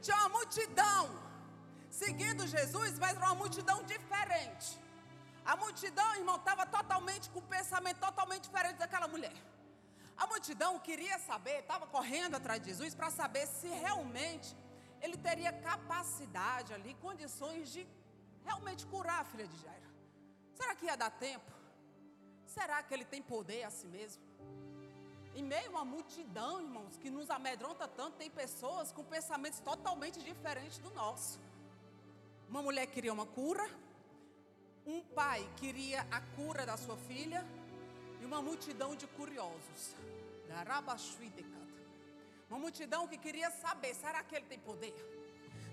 Tinha 0.00 0.16
uma 0.16 0.30
multidão 0.38 1.02
seguindo 2.02 2.46
Jesus, 2.46 2.98
mas 2.98 3.16
era 3.16 3.26
uma 3.26 3.34
multidão 3.34 3.78
diferente. 3.94 4.68
A 5.44 5.56
multidão, 5.56 6.08
irmão, 6.20 6.36
estava 6.36 6.64
totalmente 6.66 7.28
com 7.30 7.40
um 7.40 7.50
pensamento 7.56 7.98
totalmente 7.98 8.44
diferente 8.48 8.78
daquela 8.84 9.08
mulher. 9.14 9.36
A 10.16 10.26
multidão 10.32 10.78
queria 10.78 11.18
saber, 11.18 11.60
estava 11.60 11.86
correndo 11.86 12.34
atrás 12.36 12.60
de 12.60 12.68
Jesus 12.70 12.94
para 12.94 13.10
saber 13.10 13.46
se 13.46 13.68
realmente 13.68 14.48
ele 15.00 15.16
teria 15.16 15.52
capacidade 15.52 16.74
ali, 16.74 16.92
condições 17.06 17.72
de 17.74 17.82
realmente 18.44 18.86
curar 18.86 19.20
a 19.20 19.24
filha 19.24 19.46
de 19.46 19.56
Jairo. 19.62 19.88
Será 20.58 20.74
que 20.74 20.86
ia 20.86 20.96
dar 20.96 21.10
tempo? 21.10 21.50
Será 22.56 22.82
que 22.82 22.92
ele 22.92 23.04
tem 23.04 23.22
poder 23.22 23.62
a 23.64 23.70
si 23.70 23.88
mesmo? 23.96 24.22
Em 25.34 25.42
meio 25.42 25.66
a 25.66 25.70
uma 25.70 25.84
multidão, 25.84 26.60
irmãos, 26.60 26.96
que 26.96 27.10
nos 27.10 27.30
amedronta 27.30 27.86
tanto, 27.86 28.16
tem 28.16 28.30
pessoas 28.30 28.90
com 28.92 29.04
pensamentos 29.04 29.60
totalmente 29.60 30.20
diferentes 30.20 30.78
do 30.78 30.90
nosso. 30.90 31.38
Uma 32.48 32.62
mulher 32.62 32.86
queria 32.86 33.12
uma 33.12 33.26
cura, 33.26 33.68
um 34.84 35.00
pai 35.00 35.48
queria 35.56 36.06
a 36.10 36.20
cura 36.20 36.66
da 36.66 36.76
sua 36.76 36.96
filha, 36.96 37.46
e 38.20 38.24
uma 38.24 38.42
multidão 38.42 38.94
de 38.94 39.06
curiosos. 39.06 39.94
Uma 42.48 42.58
multidão 42.58 43.06
que 43.06 43.16
queria 43.16 43.50
saber: 43.50 43.94
será 43.94 44.22
que 44.22 44.34
ele 44.34 44.46
tem 44.46 44.58
poder? 44.58 44.94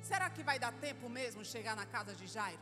Será 0.03 0.29
que 0.29 0.43
vai 0.43 0.59
dar 0.59 0.71
tempo 0.73 1.09
mesmo 1.09 1.43
chegar 1.43 1.75
na 1.75 1.85
casa 1.85 2.13
de 2.13 2.27
Jairo? 2.27 2.61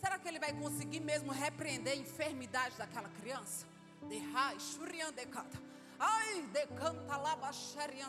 Será 0.00 0.18
que 0.18 0.26
ele 0.26 0.40
vai 0.40 0.52
conseguir 0.52 1.00
mesmo 1.00 1.30
repreender 1.30 1.92
a 1.92 1.96
enfermidade 1.96 2.76
daquela 2.76 3.08
criança? 3.10 3.66
Derrai, 4.08 4.56
decanta. 5.14 5.71
Ai, 6.04 6.42
decanta, 6.52 7.16
lava, 7.16 7.52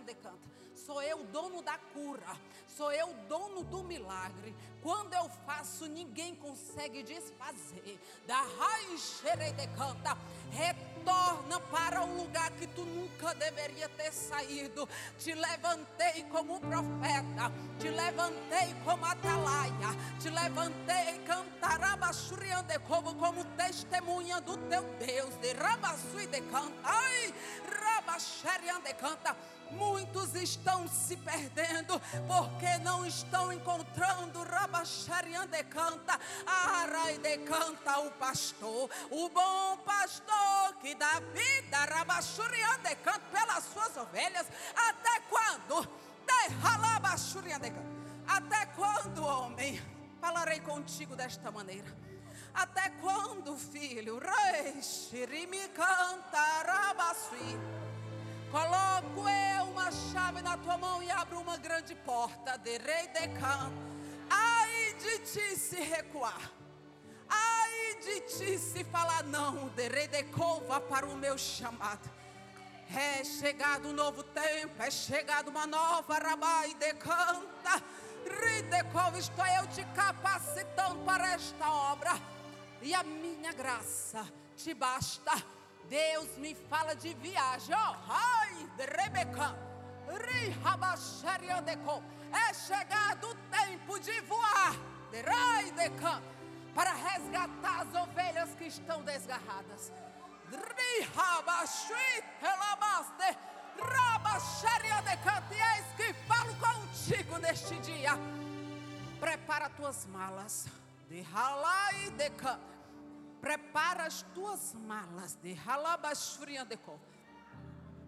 decanta. 0.02 0.52
Sou 0.76 1.02
eu 1.04 1.24
dono 1.26 1.62
da 1.62 1.78
cura. 1.78 2.36
Sou 2.68 2.92
eu 2.92 3.14
dono 3.30 3.64
do 3.64 3.84
milagre. 3.84 4.56
Quando 4.82 5.14
eu 5.14 5.30
faço, 5.46 5.86
ninguém 5.86 6.34
consegue 6.36 7.04
desfazer. 7.04 8.00
Da 8.26 8.42
raiz 8.42 9.22
decanta. 9.54 10.18
Retorna 10.50 10.93
para 11.04 12.04
o 12.04 12.18
lugar 12.18 12.52
que 12.52 12.68
tu 12.68 12.86
nunca 12.86 13.34
deveria 13.36 13.90
ter 13.90 14.12
saído. 14.14 14.88
Te 15.18 15.36
levantei 15.36 16.24
como 16.32 16.60
profeta. 16.60 17.52
Te 17.80 17.90
levantei 17.90 18.76
como 18.86 19.06
atalaia. 19.06 19.96
Te 20.20 20.30
levantei 20.30 21.20
cantarabachuriande 21.26 22.80
como 22.88 23.16
como 23.16 23.44
testemunha 23.58 24.40
do 24.42 24.58
teu 24.70 24.84
Deus. 25.00 25.36
De 25.42 25.54
rabasui 25.54 26.28
decanta. 26.28 26.74
Ai, 26.84 27.34
rabacheriande 27.68 28.94
canta 28.94 29.36
Muitos 29.74 30.34
estão 30.36 30.88
se 30.88 31.18
perdendo 31.18 32.00
porque 32.28 32.78
não 32.84 33.06
estão 33.06 33.52
encontrando 33.52 34.44
Rabacharian 34.44 35.48
decanta, 35.48 36.20
Arai 36.46 37.18
decanta 37.18 38.00
o 38.00 38.12
pastor, 38.12 38.90
o 39.10 39.30
bom 39.30 39.78
pastor 39.78 40.76
que 40.82 40.96
dá 40.96 41.20
vida, 41.34 41.78
Rabachurian 41.86 42.80
decanta 42.84 43.22
pelas 43.32 43.64
suas 43.66 43.98
ovelhas. 43.98 44.48
Até 44.76 45.20
quando? 45.30 46.04
Até 48.28 48.66
quando, 48.68 49.26
homem? 49.26 49.82
Falarei 50.20 50.60
contigo 50.60 51.16
desta 51.16 51.52
maneira. 51.52 51.88
Até 52.54 52.90
quando, 53.02 53.58
filho? 53.58 54.20
Rei, 54.20 55.48
me 55.48 55.68
canta, 55.70 56.40
rabasui. 56.66 57.83
Coloco 58.54 59.28
eu 59.28 59.64
uma 59.72 59.92
chave 59.92 60.44
na 60.44 60.56
tua 60.56 60.78
mão 60.78 61.02
e 61.02 61.10
abro 61.10 61.40
uma 61.40 61.58
grande 61.58 61.96
porta 61.96 62.56
de 62.60 62.78
rei 62.78 63.08
de 63.08 63.28
can. 63.40 63.74
Ai 64.30 64.94
de 64.94 65.18
ti 65.26 65.58
se 65.58 65.82
recuar. 65.82 66.52
Ai 67.28 67.96
de 68.00 68.20
ti 68.22 68.60
se 68.60 68.84
falar 68.84 69.24
não, 69.24 69.70
de 69.70 69.88
rei 69.88 70.08
de 70.08 70.24
para 70.88 71.08
o 71.08 71.16
meu 71.16 71.36
chamado. 71.36 72.08
É 72.96 73.24
chegado 73.24 73.88
um 73.88 73.94
novo 73.94 74.22
tempo, 74.22 74.84
é 74.84 74.92
chegado 74.92 75.48
uma 75.48 75.66
nova 75.66 76.20
rabai 76.20 76.76
de 76.76 76.94
canta. 76.94 77.82
Ridecov, 78.24 79.18
estou 79.18 79.48
eu 79.48 79.66
te 79.70 79.84
capacitando 79.96 81.04
para 81.04 81.34
esta 81.34 81.72
obra. 81.72 82.12
E 82.84 82.94
a 82.94 83.02
minha 83.02 83.52
graça 83.52 84.32
te 84.56 84.76
basta 84.76 85.63
Deus 85.90 86.38
me 86.38 86.56
fala 86.56 86.96
de 86.96 87.14
viagem. 87.16 87.76
Oh, 87.76 87.96
ai, 88.10 88.70
Rebeca. 88.78 89.56
É 92.32 92.54
chegado 92.54 93.30
o 93.30 93.36
tempo 93.52 94.00
de 94.00 94.22
voar. 94.22 94.76
Para 96.74 96.92
resgatar 96.92 97.82
as 97.82 97.94
ovelhas 97.94 98.56
que 98.56 98.66
estão 98.66 99.04
desgarradas. 99.04 99.92
E 105.52 105.56
eis 105.56 105.86
que 105.96 106.14
falo 106.28 106.56
contigo 106.56 107.38
neste 107.38 107.76
dia. 107.80 108.12
Prepara 109.20 109.70
tuas 109.70 110.06
malas. 110.08 110.68
De 111.10 111.22
canto 112.32 112.73
prepara 113.44 114.06
as 114.06 114.22
tuas 114.34 114.74
malas 114.74 115.36
de 115.44 115.54
halabashuriandeko, 115.54 116.98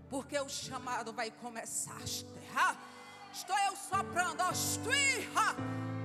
porque 0.10 0.40
o 0.40 0.48
chamado 0.48 1.12
vai 1.12 1.30
começar. 1.30 2.02
Estou 3.34 3.58
eu 3.68 3.76
soprando, 3.76 4.42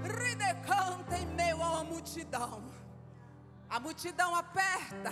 ridecanta 0.02 1.16
em 1.16 1.26
meio 1.26 1.58
uma 1.58 1.84
multidão. 1.84 2.60
A 3.68 3.78
multidão 3.78 4.34
aperta, 4.34 5.10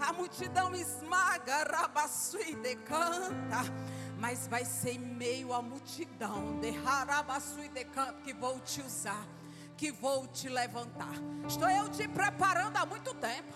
a 0.00 0.12
multidão 0.12 0.74
esmaga, 0.74 1.62
rabasui 1.62 2.56
decanta. 2.56 3.58
Mas 4.18 4.48
vai 4.48 4.64
ser 4.64 4.94
em 4.94 4.98
meio 4.98 5.52
à 5.52 5.62
multidão 5.62 6.58
de 6.58 6.76
harabasui 6.84 7.68
decanta 7.68 8.20
que 8.22 8.32
vou 8.34 8.58
te 8.60 8.80
usar 8.80 9.24
que 9.76 9.90
vou 9.90 10.26
te 10.28 10.48
levantar. 10.48 11.14
Estou 11.46 11.68
eu 11.68 11.88
te 11.88 12.06
preparando 12.08 12.76
há 12.76 12.86
muito 12.86 13.12
tempo. 13.14 13.52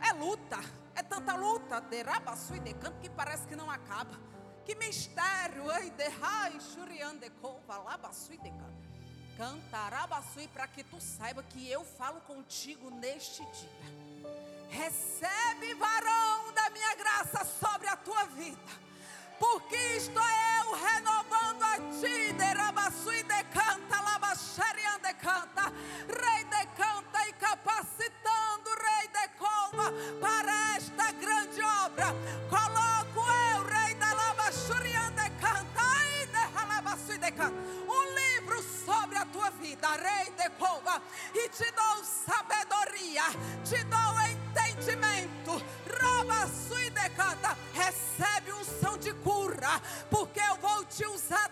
É 0.00 0.12
luta, 0.12 0.58
é 0.94 1.02
tanta 1.02 1.34
luta, 1.34 1.80
derabaçu 1.80 2.56
e 2.56 2.60
decanto 2.60 2.98
que 3.00 3.10
parece 3.10 3.46
que 3.46 3.56
não 3.56 3.70
acaba. 3.70 4.18
Que 4.64 4.74
mistério, 4.74 5.70
ei, 5.72 5.90
derrai, 5.90 6.58
xuriandecova, 6.60 7.78
labaçu 7.78 8.32
e 8.32 8.38
decanto. 8.38 8.80
Cantarabaçu 9.36 10.48
para 10.48 10.66
que 10.66 10.84
tu 10.84 11.00
saiba 11.00 11.42
que 11.42 11.68
eu 11.68 11.84
falo 11.84 12.20
contigo 12.22 12.90
neste 12.90 13.44
dia. 13.44 14.30
Recebe, 14.68 15.74
varão, 15.74 16.52
da 16.52 16.70
minha 16.70 16.94
graça 16.94 17.44
sobre 17.44 17.88
a 17.88 17.96
tua 17.96 18.24
vida 18.26 18.89
porque 19.40 19.76
estou 19.96 20.22
eu 20.22 20.74
renovando 20.74 21.62
a 21.62 21.76
ti, 21.98 22.32
derabaçu 22.34 23.10
e 23.10 23.22
decanta, 23.22 24.00
labaxarian 24.02 25.00
decanta, 25.00 25.72
rei 26.06 26.44
decanta 26.44 27.26
e 27.26 27.32
capacitando 27.32 28.68
rei 28.84 29.08
decoma 29.08 29.92
para 30.20 30.76
esta 30.76 31.10
grande 31.12 31.62
obra. 31.62 32.14
Coloco 32.50 33.26
eu, 33.54 33.64
rei 33.64 33.94
da 33.94 34.12
labaxurian 34.12 35.10
decanta, 35.12 35.82
e 36.20 36.26
derralabaçu 36.26 37.12
e 37.14 37.18
decanta, 37.18 37.58
um 37.88 38.04
livro 38.14 38.62
sobre 38.84 39.16
a 39.16 39.24
tua 39.24 39.48
vida, 39.52 39.88
rei 39.92 40.30
decoma, 40.32 41.00
e 41.34 41.48
te 41.48 41.70
dou 41.72 42.04
sabedoria, 42.04 43.24
te 43.64 43.82
dou 43.84 44.20
entendimento, 44.20 44.39
rabaçu 46.30 46.78
e 46.80 46.90
decanta, 46.90 47.56
recebe 47.74 48.52
unção 48.52 48.96
de 48.98 49.12
cura, 49.14 49.80
porque 50.08 50.40
eu 50.40 50.56
vou 50.56 50.84
te 50.84 51.04
usar 51.06 51.49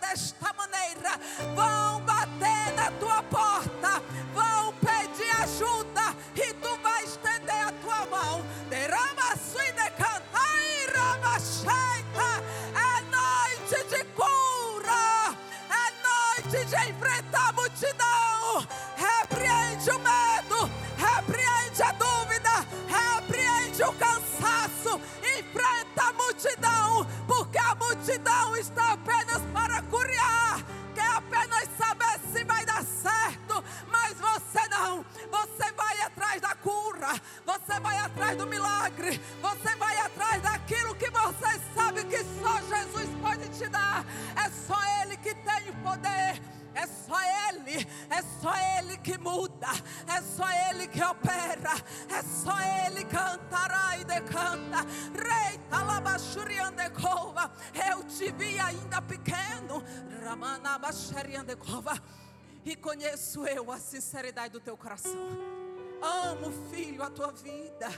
filho, 66.78 67.02
a 67.02 67.10
tua 67.10 67.32
vida. 67.32 67.88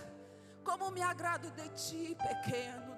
Como 0.65 0.91
me 0.91 1.03
agrado 1.03 1.51
de 1.51 1.69
ti, 1.71 2.17
pequeno, 2.17 2.97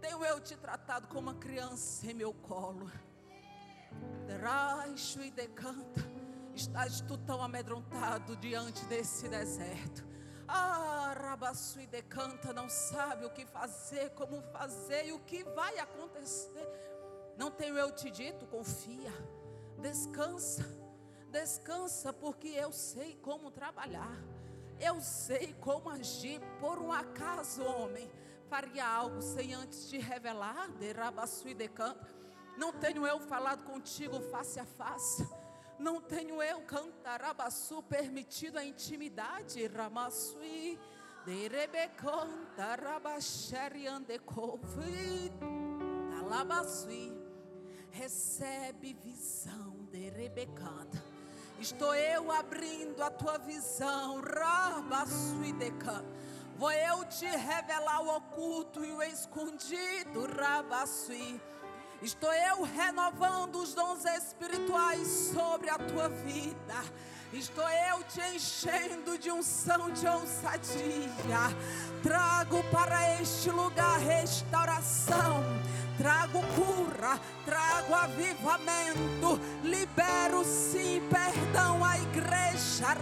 Tenho 0.00 0.24
eu 0.24 0.40
te 0.40 0.56
tratado 0.56 1.08
como 1.08 1.30
uma 1.30 1.34
criança 1.34 2.06
em 2.10 2.14
meu 2.14 2.34
colo. 2.34 2.90
Raixo 4.42 5.22
e 5.22 5.30
decanta. 5.30 6.00
Estás 6.54 7.00
tu 7.00 7.16
tão 7.18 7.42
amedrontado 7.42 8.36
diante 8.36 8.84
desse 8.86 9.28
deserto. 9.28 10.06
Ah, 10.48 11.14
e 11.80 11.86
decanta, 11.86 12.52
não 12.52 12.68
sabe 12.68 13.24
o 13.24 13.30
que 13.30 13.44
fazer, 13.46 14.10
como 14.10 14.40
fazer 14.52 15.06
e 15.06 15.12
o 15.12 15.18
que 15.20 15.42
vai 15.44 15.78
acontecer. 15.78 16.68
Não 17.36 17.50
tenho 17.50 17.76
eu 17.76 17.92
te 17.92 18.10
dito, 18.10 18.46
confia, 18.46 19.12
descansa, 19.80 20.64
descansa, 21.40 22.12
porque 22.12 22.48
eu 22.48 22.72
sei 22.72 23.14
como 23.16 23.50
trabalhar, 23.50 24.18
eu 24.80 25.00
sei 25.00 25.54
como 25.60 25.90
agir. 25.90 26.40
Por 26.60 26.78
um 26.78 26.90
acaso, 26.90 27.62
homem, 27.62 28.10
faria 28.48 28.86
algo 28.86 29.20
sem 29.20 29.52
antes 29.52 29.88
te 29.88 29.98
revelar, 29.98 30.70
de 30.78 30.92
Rabaçu 30.92 31.48
e. 31.48 31.56
Não 32.56 32.72
tenho 32.72 33.06
eu 33.06 33.20
falado 33.20 33.64
contigo 33.64 34.18
face 34.30 34.58
a 34.58 34.64
face. 34.64 35.28
Não 35.78 36.00
tenho 36.00 36.42
eu 36.42 36.62
cantarabaçu 36.62 37.82
permitido 37.82 38.56
a 38.56 38.64
intimidade. 38.64 39.66
Ramassui. 39.66 40.78
Derebecanta 41.26 42.76
rabaxeri 42.76 43.86
andecovi. 43.86 45.30
Recebe 47.90 48.94
visão 48.94 49.86
de 49.90 50.08
rebecanta. 50.08 51.05
Estou 51.58 51.94
eu 51.94 52.30
abrindo 52.30 53.02
a 53.02 53.10
tua 53.10 53.38
visão. 53.38 54.20
Rabassui 54.20 55.52
decanta 55.52 56.16
Vou 56.58 56.72
eu 56.72 57.04
te 57.04 57.26
revelar 57.26 58.00
o 58.02 58.16
oculto 58.16 58.82
e 58.82 58.90
o 58.90 59.02
escondido, 59.02 60.26
Rabassui. 60.38 61.38
Estou 62.00 62.32
eu 62.32 62.62
renovando 62.62 63.56
os 63.56 63.74
dons 63.74 64.06
espirituais 64.06 65.06
sobre 65.34 65.68
a 65.68 65.76
tua 65.76 66.08
vida. 66.08 66.82
Estou 67.30 67.68
eu 67.68 68.02
te 68.04 68.22
enchendo 68.34 69.18
de 69.18 69.30
unção 69.30 69.90
de 69.90 70.06
ousadia. 70.06 71.54
Trago 72.02 72.62
para 72.70 73.20
este 73.20 73.50
lugar 73.50 73.98
restauração. 73.98 75.44
Trago 75.98 76.42
cura, 76.54 77.18
trago 77.46 77.94
avivamento, 77.94 79.40
libero 79.64 80.44
sim 80.44 81.00
perdão 81.08 81.82
à 81.82 81.96
igreja, 81.96 82.94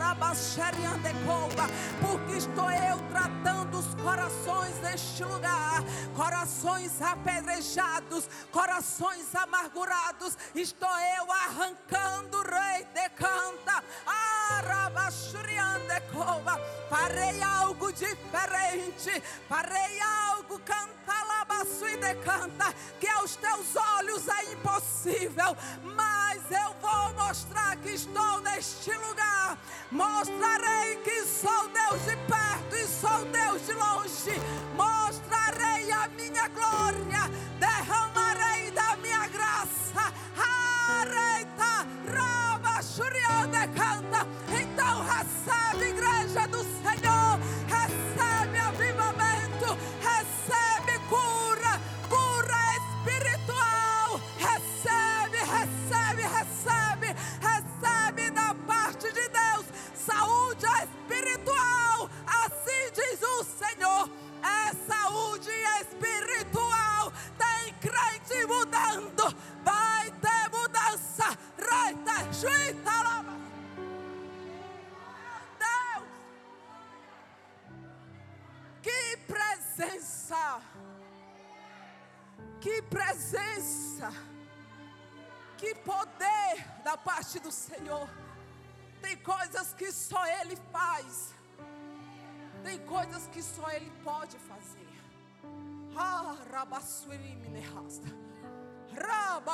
porque 2.00 2.38
estou 2.38 2.70
eu 2.70 2.96
tratando 3.10 3.78
os 3.78 3.94
corações 3.96 4.74
deste 4.76 5.24
lugar, 5.24 5.82
corações 6.14 7.02
apedrejados, 7.02 8.28
corações 8.52 9.34
amargurados, 9.34 10.38
estou 10.54 10.96
eu 11.18 11.32
arrancando, 11.32 12.42
rei 12.42 12.84
de 12.94 13.08
canta, 13.10 13.82
Parei 16.88 17.42
algo 17.42 17.92
diferente, 17.92 19.22
parei 19.48 20.00
algo 20.00 20.60
cantar 20.60 20.94
e 21.94 21.96
decanta, 21.96 22.74
que 23.00 23.08
aos 23.08 23.36
teus 23.36 23.76
olhos 23.98 24.26
é 24.28 24.52
impossível, 24.52 25.56
mas 25.82 26.42
eu 26.50 26.74
vou 26.80 27.14
mostrar 27.14 27.76
que 27.76 27.90
estou 27.90 28.40
neste 28.40 28.92
lugar. 28.92 29.58
Mostrarei 29.90 30.96
que 30.96 31.22
sou 31.24 31.68
Deus 31.68 32.02
de 32.04 32.16
perto 32.26 32.76
e 32.76 32.86
sou 32.86 33.24
Deus 33.26 33.66
de 33.66 33.72
longe. 33.74 34.40
Mostrarei 34.76 35.92
a 35.92 36.08
minha 36.08 36.48
glória, 36.48 37.13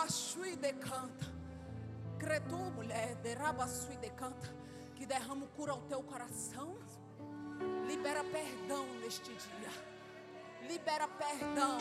Rabashui 0.01 0.57
decanta. 0.57 1.27
Cretu, 2.19 2.57
mulher, 2.57 3.17
de 3.17 3.35
rabasui 3.35 3.99
decanta. 3.99 4.49
Que 4.95 5.05
derrama 5.05 5.47
cura 5.49 5.73
ao 5.73 5.81
teu 5.83 6.03
coração. 6.03 6.75
Libera 7.87 8.25
perdão 8.25 8.87
neste 9.03 9.31
dia. 9.31 9.71
Libera 10.67 11.07
perdão. 11.07 11.77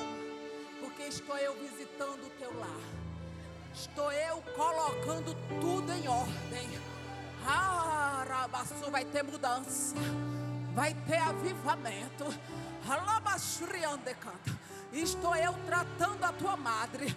Porque 0.81 1.03
estou 1.03 1.37
eu 1.37 1.57
visitando 1.59 2.25
o 2.25 2.29
teu 2.31 2.53
lar. 2.59 2.81
Estou 3.73 4.11
eu 4.11 4.41
colocando 4.53 5.33
tudo 5.61 5.89
em 5.93 6.05
ordem. 6.05 6.69
Ah, 7.47 8.25
Rabassu, 8.27 8.91
vai 8.91 9.05
ter 9.05 9.23
mudança. 9.23 9.95
Vai 10.75 10.93
ter 11.07 11.19
avivamento. 11.19 12.25
Alabaxuriande 12.85 14.13
canta. 14.15 14.68
Estou 14.91 15.35
eu 15.35 15.53
tratando 15.65 16.23
a 16.23 16.33
tua 16.33 16.57
madre. 16.57 17.15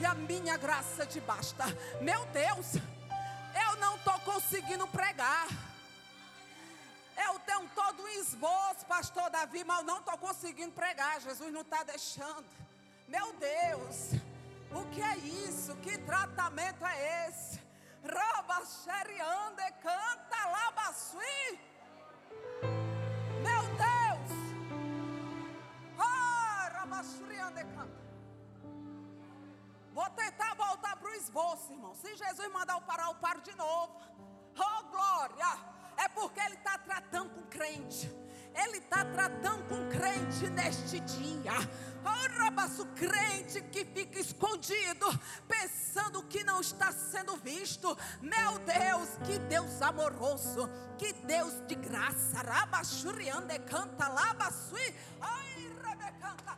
E 0.00 0.06
a 0.06 0.14
minha 0.14 0.56
graça 0.56 1.04
te 1.04 1.20
basta. 1.20 1.64
Meu 2.00 2.24
Deus, 2.26 2.74
eu 2.74 3.76
não 3.80 3.96
estou 3.96 4.18
conseguindo 4.20 4.86
pregar. 4.86 5.48
Eu 7.16 7.38
tenho 7.40 7.68
todo 7.74 8.02
um 8.02 8.08
esboço, 8.08 8.86
pastor 8.86 9.28
Davi, 9.28 9.64
mas 9.64 9.78
eu 9.78 9.84
não 9.84 9.98
estou 9.98 10.16
conseguindo 10.18 10.70
pregar. 10.72 11.20
Jesus 11.20 11.52
não 11.52 11.62
está 11.62 11.82
deixando. 11.82 12.46
Meu 13.08 13.32
Deus, 13.34 14.12
o 14.70 14.84
que 14.92 15.02
é 15.02 15.16
isso? 15.16 15.74
Que 15.76 15.98
tratamento 15.98 16.86
é 16.86 17.28
esse? 17.28 17.60
Roba 18.04 18.64
xeriande, 18.64 19.72
canta 19.82 20.46
labasui. 20.46 21.67
Vou 29.98 30.08
tentar 30.10 30.54
voltar 30.54 30.96
para 30.96 31.10
o 31.10 31.14
esboço, 31.14 31.72
irmão. 31.72 31.94
Se 31.96 32.14
Jesus 32.16 32.52
mandar 32.52 32.74
eu 32.74 32.80
parar, 32.82 33.06
eu 33.08 33.14
paro 33.16 33.40
de 33.40 33.54
novo. 33.56 34.00
Oh, 34.56 34.82
glória! 34.84 35.58
É 35.96 36.06
porque 36.08 36.38
Ele 36.40 36.54
está 36.54 36.78
tratando 36.78 37.30
com 37.30 37.42
crente. 37.48 38.08
Ele 38.54 38.78
está 38.78 39.04
tratando 39.04 39.68
com 39.68 39.88
crente 39.88 40.48
neste 40.50 41.00
dia. 41.00 41.52
Oh, 42.04 42.38
rabaço, 42.38 42.86
crente 42.94 43.60
que 43.62 43.84
fica 43.84 44.20
escondido, 44.20 45.06
pensando 45.48 46.22
que 46.22 46.44
não 46.44 46.60
está 46.60 46.92
sendo 46.92 47.36
visto. 47.36 47.96
Meu 48.20 48.58
Deus, 48.60 49.08
que 49.26 49.38
Deus 49.40 49.82
amoroso, 49.82 50.68
que 50.96 51.12
Deus 51.12 51.60
de 51.66 51.74
graça. 51.74 52.40
Rabaxuriande 52.40 53.58
canta, 53.60 54.08
labasui. 54.08 54.94
Ai, 55.20 55.70
rebecanta, 55.84 56.56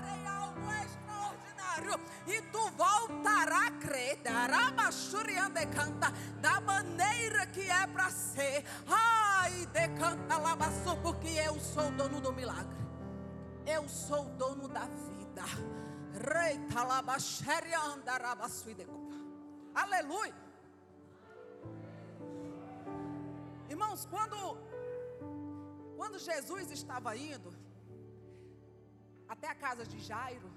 farei 0.00 0.26
algo 0.26 0.60
extraordinário. 0.84 2.00
E 2.26 2.42
tu 2.50 2.70
voltará 2.70 3.66
a 3.66 3.70
crer. 3.72 4.16
Darabachuriande 4.22 5.66
canta, 5.66 6.10
da 6.40 6.60
maneira 6.60 7.46
que 7.46 7.68
é 7.70 7.86
para 7.86 8.10
ser. 8.10 8.64
Ai, 8.86 9.66
decanta 9.66 10.38
labaçu, 10.38 10.96
porque 11.02 11.28
eu 11.28 11.58
sou 11.60 11.90
dono 11.92 12.20
do 12.20 12.32
milagre. 12.32 12.78
Eu 13.66 13.88
sou 13.88 14.24
dono 14.24 14.68
da 14.68 14.86
vida. 14.86 15.44
Rei 16.12 16.58
talabaxerianda 16.72 18.16
rabaçu 18.18 18.70
e 18.70 18.74
decupa. 18.74 19.14
Aleluia. 19.74 20.34
Irmãos, 23.68 24.06
quando 24.06 24.58
quando 25.96 26.18
Jesus 26.18 26.70
estava 26.70 27.14
indo 27.14 27.52
até 29.32 29.48
a 29.48 29.54
casa 29.54 29.84
de 29.92 29.98
Jairo, 30.08 30.50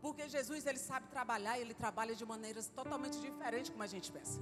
porque 0.00 0.24
Jesus 0.36 0.66
ele 0.66 0.78
sabe 0.78 1.06
trabalhar, 1.08 1.58
ele 1.58 1.74
trabalha 1.74 2.14
de 2.20 2.24
maneiras 2.24 2.66
totalmente 2.68 3.20
diferentes 3.20 3.70
como 3.70 3.82
a 3.82 3.92
gente 3.94 4.10
pensa. 4.10 4.40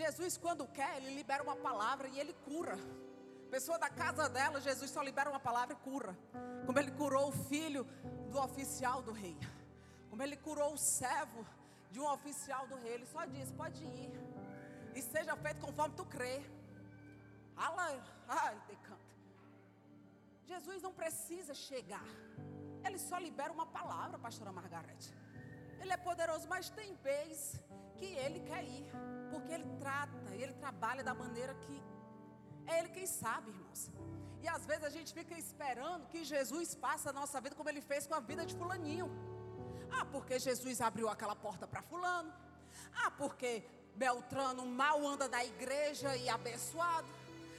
Jesus 0.00 0.36
quando 0.36 0.66
quer, 0.78 0.96
ele 0.98 1.14
libera 1.14 1.42
uma 1.42 1.56
palavra 1.68 2.08
e 2.08 2.18
ele 2.18 2.34
cura. 2.48 2.76
Pessoa 3.48 3.78
da 3.78 3.88
casa 3.88 4.28
dela, 4.28 4.60
Jesus 4.60 4.90
só 4.90 5.02
libera 5.02 5.30
uma 5.30 5.40
palavra 5.40 5.74
e 5.74 5.78
cura. 5.88 6.12
Como 6.66 6.78
ele 6.78 6.90
curou 6.90 7.28
o 7.28 7.32
filho 7.32 7.84
do 8.30 8.38
oficial 8.38 9.00
do 9.02 9.12
rei. 9.12 9.38
Como 10.10 10.22
ele 10.22 10.36
curou 10.36 10.74
o 10.74 10.78
servo 10.78 11.46
de 11.92 11.98
um 12.00 12.06
oficial 12.12 12.66
do 12.66 12.76
rei. 12.76 12.92
Ele 12.94 13.06
só 13.06 13.24
diz: 13.24 13.50
pode 13.52 13.82
ir. 13.84 14.10
E 14.94 15.00
seja 15.00 15.34
feito 15.36 15.60
conforme 15.60 15.94
tu 15.94 16.04
crê. 16.04 16.42
Ai, 17.56 18.60
decanta. 18.66 18.97
Jesus 20.52 20.80
não 20.86 20.92
precisa 21.00 21.54
chegar. 21.68 22.08
Ele 22.86 22.98
só 23.08 23.16
libera 23.18 23.52
uma 23.58 23.66
palavra, 23.78 24.18
pastora 24.26 24.52
Margarete. 24.58 25.10
Ele 25.80 25.92
é 25.92 26.00
poderoso, 26.08 26.46
mas 26.48 26.70
tem 26.78 26.94
vez 27.08 27.60
que 27.98 28.08
ele 28.24 28.40
quer 28.48 28.62
ir. 28.64 28.86
Porque 29.32 29.52
ele 29.56 29.68
trata, 29.82 30.34
ele 30.42 30.54
trabalha 30.64 31.02
da 31.08 31.14
maneira 31.22 31.54
que 31.64 31.76
é 32.66 32.78
ele 32.80 32.90
quem 32.96 33.06
sabe, 33.06 33.50
irmãos. 33.50 33.82
E 34.42 34.48
às 34.56 34.64
vezes 34.70 34.84
a 34.84 34.92
gente 34.96 35.12
fica 35.18 35.34
esperando 35.44 36.06
que 36.12 36.22
Jesus 36.24 36.74
faça 36.74 37.10
a 37.10 37.12
nossa 37.20 37.40
vida 37.40 37.54
como 37.54 37.70
ele 37.72 37.80
fez 37.80 38.06
com 38.06 38.14
a 38.14 38.20
vida 38.20 38.44
de 38.50 38.54
fulaninho. 38.60 39.08
Ah, 39.96 40.04
porque 40.04 40.38
Jesus 40.38 40.80
abriu 40.80 41.08
aquela 41.08 41.36
porta 41.46 41.66
para 41.66 41.82
fulano. 41.82 42.32
Ah, 43.02 43.10
porque 43.10 43.50
Beltrano 43.94 44.64
mal 44.66 45.04
anda 45.12 45.26
na 45.28 45.44
igreja 45.44 46.16
e 46.16 46.28
abençoado. 46.28 47.08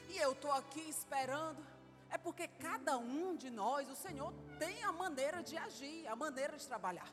E 0.10 0.18
eu 0.18 0.32
estou 0.32 0.52
aqui 0.52 0.84
esperando. 0.98 1.69
É 2.10 2.18
porque 2.18 2.48
cada 2.48 2.98
um 2.98 3.36
de 3.36 3.50
nós, 3.50 3.90
o 3.90 3.96
Senhor 3.96 4.34
tem 4.58 4.84
a 4.84 4.92
maneira 4.92 5.44
de 5.44 5.58
agir, 5.58 6.08
a 6.08 6.16
maneira 6.16 6.58
de 6.58 6.68
trabalhar. 6.68 7.10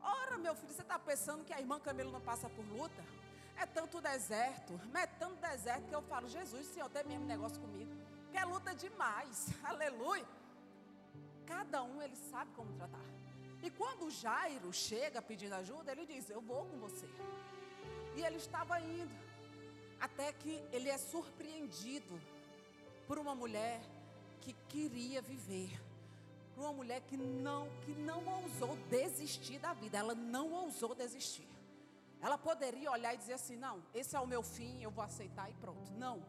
Ora, 0.00 0.38
meu 0.38 0.54
filho, 0.54 0.72
você 0.72 0.82
está 0.82 0.98
pensando 0.98 1.44
que 1.44 1.52
a 1.52 1.60
irmã 1.60 1.78
Camilo 1.78 2.10
não 2.10 2.20
passa 2.20 2.48
por 2.48 2.64
luta? 2.64 3.04
É 3.56 3.66
tanto 3.66 4.00
deserto, 4.00 4.80
mas 4.92 5.04
é 5.04 5.06
tanto 5.06 5.36
deserto 5.36 5.88
que 5.88 5.94
eu 5.94 6.02
falo, 6.02 6.28
Jesus, 6.28 6.66
Senhor, 6.66 6.88
tem 6.88 7.04
mesmo 7.04 7.24
negócio 7.24 7.60
comigo. 7.60 7.90
Que 8.30 8.38
é 8.38 8.44
luta 8.44 8.74
demais, 8.74 9.48
aleluia. 9.62 10.26
Cada 11.46 11.82
um 11.82 12.02
ele 12.02 12.16
sabe 12.16 12.50
como 12.56 12.72
tratar. 12.72 12.98
E 13.62 13.70
quando 13.70 14.10
Jairo 14.10 14.72
chega 14.72 15.22
pedindo 15.22 15.54
ajuda, 15.54 15.92
ele 15.92 16.04
diz: 16.04 16.28
Eu 16.28 16.40
vou 16.40 16.66
com 16.66 16.78
você. 16.78 17.08
E 18.16 18.22
ele 18.22 18.36
estava 18.36 18.80
indo. 18.80 19.14
Até 20.00 20.32
que 20.32 20.62
ele 20.70 20.88
é 20.90 20.98
surpreendido 20.98 22.20
por 23.06 23.18
uma 23.18 23.34
mulher 23.34 23.80
que 24.44 24.52
queria 24.68 25.20
viver. 25.22 25.70
Por 26.54 26.62
uma 26.64 26.72
mulher 26.72 27.00
que 27.00 27.16
não, 27.16 27.68
que 27.84 27.92
não 27.94 28.22
ousou 28.36 28.76
desistir 28.88 29.58
da 29.58 29.72
vida. 29.72 29.98
Ela 29.98 30.14
não 30.14 30.52
ousou 30.52 30.94
desistir. 30.94 31.48
Ela 32.20 32.38
poderia 32.38 32.90
olhar 32.90 33.14
e 33.14 33.16
dizer 33.16 33.34
assim: 33.34 33.56
não, 33.56 33.82
esse 33.92 34.14
é 34.14 34.20
o 34.20 34.26
meu 34.26 34.42
fim, 34.42 34.82
eu 34.82 34.90
vou 34.90 35.02
aceitar 35.04 35.50
e 35.50 35.54
pronto. 35.54 35.90
Não. 35.92 36.22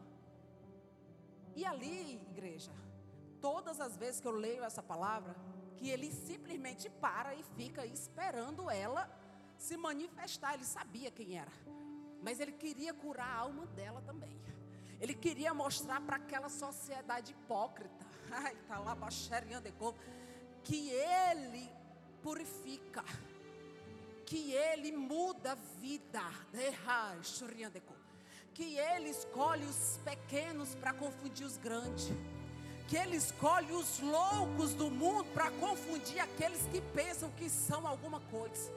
E 1.54 1.64
ali, 1.64 2.16
igreja, 2.30 2.72
todas 3.40 3.80
as 3.80 3.96
vezes 3.96 4.20
que 4.20 4.28
eu 4.28 4.32
leio 4.32 4.64
essa 4.64 4.82
palavra, 4.82 5.36
que 5.76 5.88
ele 5.88 6.10
simplesmente 6.10 6.90
para 6.90 7.34
e 7.34 7.42
fica 7.42 7.86
esperando 7.86 8.70
ela 8.70 9.08
se 9.56 9.76
manifestar. 9.76 10.54
Ele 10.54 10.64
sabia 10.64 11.10
quem 11.10 11.38
era, 11.38 11.52
mas 12.22 12.40
ele 12.40 12.52
queria 12.52 12.92
curar 12.92 13.28
a 13.28 13.38
alma 13.40 13.66
dela 13.66 14.02
também. 14.02 14.36
Ele 15.00 15.14
queria 15.14 15.52
mostrar 15.52 16.00
para 16.00 16.16
aquela 16.16 16.48
sociedade 16.48 17.32
hipócrita, 17.32 18.05
ai, 18.30 18.56
tá 18.68 18.78
lá 18.78 18.96
que 20.64 20.90
ele 20.90 21.70
purifica, 22.22 23.04
que 24.24 24.52
ele 24.52 24.92
muda 24.92 25.52
a 25.52 25.54
vida, 25.54 26.22
que 28.54 28.76
ele 28.78 29.10
escolhe 29.10 29.64
os 29.64 30.00
pequenos 30.04 30.74
para 30.74 30.92
confundir 30.92 31.46
os 31.46 31.56
grandes. 31.56 32.10
Que 32.88 32.96
Ele 32.96 33.16
escolhe 33.16 33.72
os 33.72 33.98
loucos 33.98 34.72
do 34.74 34.88
mundo 34.88 35.24
para 35.34 35.50
confundir 35.50 36.20
aqueles 36.20 36.62
que 36.70 36.80
pensam 36.80 37.30
que 37.32 37.50
são 37.50 37.84
alguma 37.84 38.20
coisa, 38.20 38.72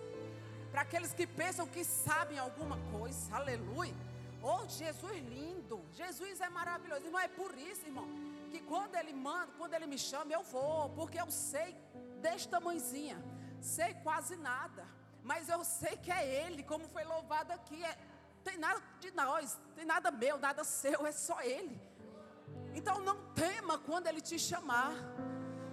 para 0.71 0.81
aqueles 0.81 1.13
que 1.13 1.27
pensam 1.27 1.67
que 1.67 1.83
sabem 1.83 2.39
alguma 2.39 2.77
coisa, 2.91 3.35
aleluia. 3.35 3.93
Oh, 4.41 4.67
Jesus 4.67 5.21
lindo, 5.27 5.79
Jesus 5.93 6.41
é 6.41 6.49
maravilhoso, 6.49 7.05
irmão. 7.05 7.19
É 7.21 7.27
por 7.27 7.55
isso, 7.57 7.85
irmão, 7.85 8.07
que 8.49 8.62
quando 8.62 8.95
Ele 8.95 9.13
manda, 9.13 9.51
quando 9.57 9.73
Ele 9.73 9.88
me 9.88 9.97
chama, 9.97 10.31
eu 10.31 10.43
vou, 10.43 10.89
porque 10.89 11.19
eu 11.19 11.29
sei 11.31 11.77
deste 12.21 12.49
tamanhozinha, 12.49 13.17
sei 13.62 13.93
quase 14.05 14.35
nada, 14.35 14.85
mas 15.23 15.49
eu 15.49 15.63
sei 15.63 15.95
que 15.97 16.12
é 16.12 16.23
Ele, 16.43 16.63
como 16.63 16.88
foi 16.88 17.03
louvado 17.03 17.51
aqui. 17.53 17.83
É, 17.83 17.97
tem 18.43 18.57
nada 18.57 18.81
de 18.99 19.12
nós, 19.12 19.57
tem 19.75 19.85
nada 19.85 20.12
meu, 20.12 20.38
nada 20.38 20.63
seu, 20.63 21.05
é 21.05 21.12
só 21.12 21.41
Ele. 21.41 21.79
Então 22.73 22.99
não 22.99 23.17
tema 23.33 23.77
quando 23.77 24.07
Ele 24.07 24.21
te 24.21 24.38
chamar. 24.39 24.93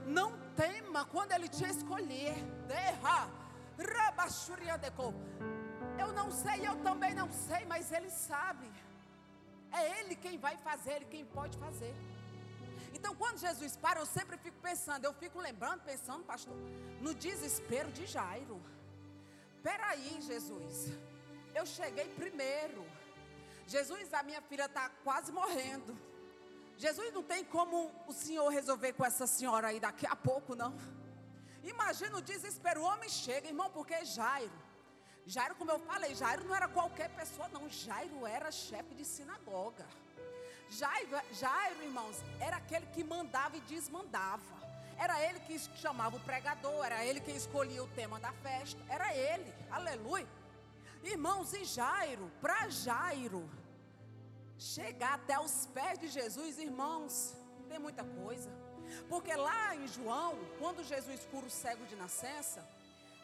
Não 0.06 0.30
tema 0.54 1.04
quando 1.04 1.32
Ele 1.32 1.48
te 1.48 1.64
escolher. 1.64 2.34
Derra. 2.66 3.28
Eu 5.98 6.12
não 6.12 6.30
sei, 6.30 6.66
eu 6.66 6.76
também 6.82 7.14
não 7.14 7.30
sei, 7.30 7.64
mas 7.66 7.92
Ele 7.92 8.10
sabe. 8.10 8.70
É 9.72 10.00
Ele 10.00 10.14
quem 10.16 10.38
vai 10.38 10.56
fazer, 10.56 10.92
Ele 10.92 11.04
quem 11.06 11.24
pode 11.24 11.56
fazer. 11.58 11.94
Então, 12.96 13.14
quando 13.14 13.38
Jesus 13.46 13.76
para, 13.76 14.00
eu 14.00 14.06
sempre 14.06 14.36
fico 14.44 14.58
pensando, 14.68 15.04
eu 15.04 15.12
fico 15.22 15.38
lembrando, 15.38 15.82
pensando, 15.82 16.24
pastor, 16.24 16.56
no 17.00 17.12
desespero 17.14 17.90
de 17.92 18.06
Jairo. 18.06 18.58
Peraí, 19.62 20.12
Jesus, 20.30 20.92
eu 21.54 21.66
cheguei 21.66 22.08
primeiro. 22.22 22.82
Jesus, 23.66 24.14
a 24.14 24.22
minha 24.22 24.40
filha 24.40 24.64
está 24.64 24.88
quase 25.04 25.30
morrendo. 25.30 25.92
Jesus 26.78 27.12
não 27.12 27.22
tem 27.22 27.44
como 27.44 27.76
o 28.06 28.14
Senhor 28.14 28.48
resolver 28.48 28.92
com 28.94 29.04
essa 29.04 29.26
senhora 29.26 29.68
aí 29.68 29.78
daqui 29.78 30.06
a 30.06 30.16
pouco, 30.16 30.54
não. 30.54 30.72
Imagina 31.62 32.16
o 32.16 32.22
desespero. 32.22 32.80
O 32.80 32.84
homem 32.84 33.10
chega, 33.10 33.48
irmão, 33.48 33.70
porque 33.70 34.04
Jairo. 34.04 34.58
Jairo, 35.26 35.54
como 35.56 35.70
eu 35.70 35.80
falei, 35.80 36.14
Jairo 36.14 36.44
não 36.44 36.54
era 36.54 36.68
qualquer 36.68 37.10
pessoa, 37.10 37.48
não. 37.48 37.68
Jairo 37.68 38.26
era 38.26 38.50
chefe 38.50 38.94
de 38.94 39.04
sinagoga. 39.04 39.86
Jairo, 40.70 41.08
Jairo, 41.32 41.82
irmãos, 41.82 42.16
era 42.40 42.56
aquele 42.56 42.86
que 42.86 43.04
mandava 43.04 43.56
e 43.56 43.60
desmandava. 43.60 44.56
Era 44.98 45.22
ele 45.22 45.40
que 45.40 45.58
chamava 45.58 46.16
o 46.16 46.20
pregador, 46.20 46.84
era 46.84 47.04
ele 47.04 47.20
quem 47.20 47.36
escolhia 47.36 47.82
o 47.82 47.88
tema 47.88 48.18
da 48.18 48.32
festa. 48.32 48.80
Era 48.88 49.14
ele, 49.14 49.52
aleluia. 49.70 50.26
Irmãos, 51.02 51.52
e 51.52 51.64
Jairo, 51.64 52.30
para 52.40 52.68
Jairo, 52.70 53.48
chegar 54.58 55.14
até 55.14 55.38
os 55.38 55.66
pés 55.66 55.98
de 55.98 56.08
Jesus, 56.08 56.58
irmãos, 56.58 57.34
tem 57.68 57.78
muita 57.78 58.02
coisa. 58.04 58.50
Porque 59.08 59.34
lá 59.34 59.74
em 59.76 59.86
João, 59.86 60.34
quando 60.58 60.82
Jesus 60.82 61.26
cura 61.30 61.46
o 61.46 61.50
cego 61.50 61.84
de 61.86 61.94
nascença, 61.96 62.66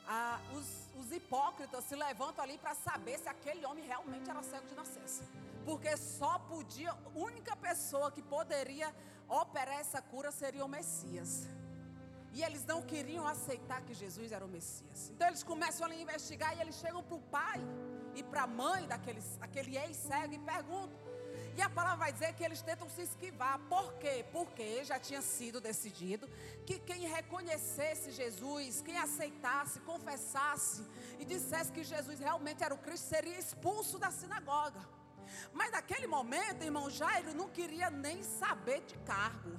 ah, 0.06 0.40
os, 0.52 0.66
os, 1.00 1.12
hipócritas 1.12 1.84
se 1.84 1.94
levantam 1.94 2.44
ali 2.44 2.58
para 2.58 2.74
saber 2.74 3.18
se 3.18 3.28
aquele 3.28 3.64
homem 3.64 3.84
realmente 3.86 4.28
era 4.28 4.42
cego 4.42 4.66
de 4.66 4.74
nascença. 4.74 5.24
Porque 5.64 5.96
só 5.96 6.38
podia, 6.38 6.94
única 7.14 7.54
pessoa 7.56 8.10
que 8.10 8.22
poderia 8.22 8.94
operar 9.28 9.78
essa 9.78 10.00
cura 10.02 10.30
seria 10.30 10.64
o 10.64 10.68
Messias. 10.68 11.48
E 12.34 12.42
eles 12.42 12.64
não 12.64 12.80
queriam 12.82 13.26
aceitar 13.26 13.82
que 13.82 13.94
Jesus 13.94 14.32
era 14.32 14.44
o 14.44 14.48
Messias. 14.48 15.10
Então 15.10 15.28
eles 15.28 15.42
começam 15.42 15.86
a 15.86 15.94
investigar 15.94 16.56
e 16.56 16.60
eles 16.60 16.76
chegam 16.76 17.02
para 17.02 17.16
o 17.16 17.20
pai 17.20 17.60
e 18.14 18.22
para 18.22 18.42
a 18.42 18.46
mãe 18.46 18.86
daquele 18.86 19.76
ex-cego 19.76 20.34
e 20.34 20.38
perguntam: 20.38 20.98
e 21.56 21.60
a 21.60 21.68
palavra 21.68 22.04
vai 22.04 22.12
dizer 22.12 22.32
que 22.34 22.42
eles 22.42 22.62
tentam 22.62 22.88
se 22.88 23.02
esquivar. 23.02 23.58
Por 23.68 23.92
quê? 23.94 24.24
Porque 24.32 24.84
já 24.84 24.98
tinha 24.98 25.20
sido 25.20 25.60
decidido 25.60 26.28
que 26.66 26.78
quem 26.78 27.06
reconhecesse 27.06 28.10
Jesus, 28.10 28.80
quem 28.80 28.96
aceitasse, 28.96 29.80
confessasse 29.80 30.82
e 31.18 31.24
dissesse 31.24 31.70
que 31.70 31.84
Jesus 31.84 32.18
realmente 32.18 32.64
era 32.64 32.74
o 32.74 32.78
Cristo, 32.78 33.06
seria 33.08 33.38
expulso 33.38 33.98
da 33.98 34.10
sinagoga. 34.10 34.80
Mas 35.52 35.70
naquele 35.70 36.06
momento, 36.06 36.62
irmão 36.62 36.90
Jairo 36.90 37.34
não 37.34 37.48
queria 37.48 37.90
nem 37.90 38.22
saber 38.22 38.82
de 38.82 38.96
cargo. 38.98 39.50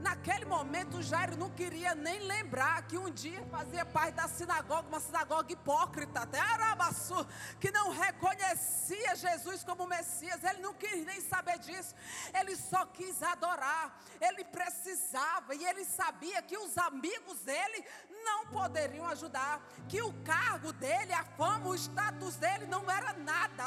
Naquele 0.00 0.44
momento, 0.44 1.02
Jairo 1.02 1.36
não 1.36 1.50
queria 1.50 1.94
nem 1.94 2.20
lembrar 2.20 2.86
que 2.86 2.96
um 2.96 3.10
dia 3.10 3.44
fazia 3.50 3.84
parte 3.84 4.14
da 4.14 4.28
sinagoga, 4.28 4.88
uma 4.88 5.00
sinagoga 5.00 5.52
hipócrita, 5.52 6.20
até 6.20 6.38
Arabaçu, 6.38 7.26
que 7.58 7.70
não 7.70 7.90
reconhecia 7.90 9.16
Jesus 9.16 9.64
como 9.64 9.86
Messias. 9.86 10.42
Ele 10.44 10.60
não 10.60 10.74
quis 10.74 11.04
nem 11.04 11.20
saber 11.20 11.58
disso. 11.58 11.94
Ele 12.38 12.56
só 12.56 12.86
quis 12.86 13.22
adorar. 13.22 13.98
Ele 14.20 14.44
precisava 14.44 15.54
e 15.54 15.64
ele 15.64 15.84
sabia 15.84 16.42
que 16.42 16.56
os 16.56 16.76
amigos 16.78 17.40
dele 17.40 17.84
não 18.26 18.44
poderiam 18.46 19.06
ajudar, 19.06 19.60
que 19.88 20.02
o 20.02 20.12
cargo 20.24 20.72
dele, 20.72 21.12
a 21.12 21.24
fama, 21.38 21.68
o 21.68 21.74
status 21.74 22.36
dele 22.36 22.66
não 22.66 22.90
era 22.90 23.12
nada. 23.12 23.64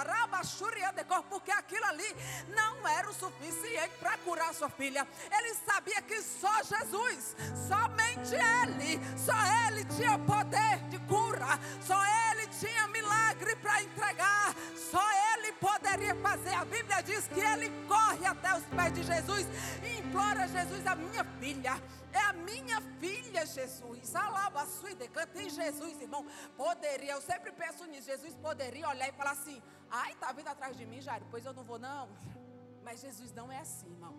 Porque 1.30 1.52
aquilo 1.52 1.86
ali 1.86 2.16
não 2.50 2.88
era 2.88 3.10
o 3.10 3.14
suficiente 3.14 3.96
para 4.00 4.18
curar 4.20 4.54
sua 4.54 4.70
filha. 4.70 5.08
Ele 5.32 5.54
sabia 5.56 6.02
que 6.02 6.22
só 6.22 6.62
Jesus, 6.64 7.36
somente 7.68 8.36
Ele, 8.36 9.00
só 9.18 9.38
Ele 9.68 9.86
tinha 9.86 10.20
poder 10.20 10.78
de 10.90 11.00
cura, 11.00 11.48
só 11.82 12.00
Ele 12.32 12.48
tinha 12.48 12.88
milagre 12.88 13.56
para 13.56 13.82
entregar, 13.82 14.54
só 14.92 15.02
Ele 15.12 15.29
poderia 15.60 16.16
fazer. 16.16 16.54
A 16.54 16.66
Bíblia 16.66 17.02
diz 17.02 17.28
que 17.28 17.40
Ele 17.40 17.70
corre 17.88 18.26
até 18.26 18.56
os 18.56 18.64
pés 18.66 18.94
de 18.94 19.04
Jesus 19.04 19.46
e 19.84 20.00
implora 20.00 20.44
a 20.44 20.48
Jesus, 20.48 20.86
a 20.86 20.96
minha 20.96 21.24
filha. 21.40 21.82
É 22.12 22.20
a 22.22 22.34
minha 22.34 22.82
filha, 23.00 23.46
Jesus. 23.46 24.16
Alaba 24.16 24.66
sua 24.66 24.96
decanta. 24.96 25.42
E 25.42 25.50
Jesus, 25.50 26.02
irmão, 26.02 26.26
poderia, 26.58 27.14
eu 27.14 27.22
sempre 27.22 27.52
penso 27.52 27.86
nisso. 27.86 28.08
Jesus 28.08 28.34
poderia 28.36 28.90
olhar 28.90 29.08
e 29.08 29.12
falar 29.12 29.32
assim: 29.32 29.62
ai, 29.90 30.16
tá 30.16 30.32
vindo 30.32 30.48
atrás 30.48 30.76
de 30.76 30.86
mim, 30.86 31.02
Jairo, 31.02 31.26
pois 31.30 31.46
eu 31.46 31.54
não 31.54 31.64
vou, 31.64 31.78
não. 31.78 32.10
Mas 32.84 33.02
Jesus 33.02 33.32
não 33.32 33.52
é 33.52 33.60
assim, 33.60 33.92
irmão. 33.92 34.16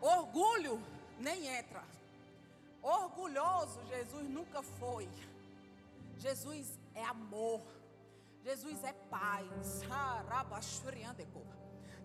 Orgulho 0.00 0.82
nem 1.18 1.46
entra. 1.46 1.82
Orgulhoso, 2.82 3.80
Jesus 3.86 4.28
nunca 4.28 4.62
foi. 4.62 5.08
Jesus 6.18 6.78
é 6.94 7.04
amor. 7.04 7.60
Jesus 8.48 8.84
é 8.84 8.92
paz. 8.92 9.82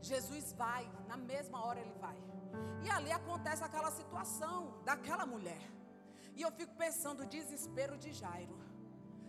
Jesus 0.02 0.54
vai, 0.54 0.84
na 1.08 1.16
mesma 1.16 1.64
hora 1.66 1.80
ele 1.80 1.94
vai. 2.06 2.18
E 2.84 2.90
ali 2.90 3.12
acontece 3.12 3.64
aquela 3.64 3.92
situação 3.92 4.82
daquela 4.84 5.26
mulher. 5.34 5.62
E 6.36 6.42
eu 6.42 6.52
fico 6.52 6.74
pensando 6.76 7.22
o 7.22 7.28
desespero 7.28 7.96
de 7.98 8.12
Jairo. 8.12 8.58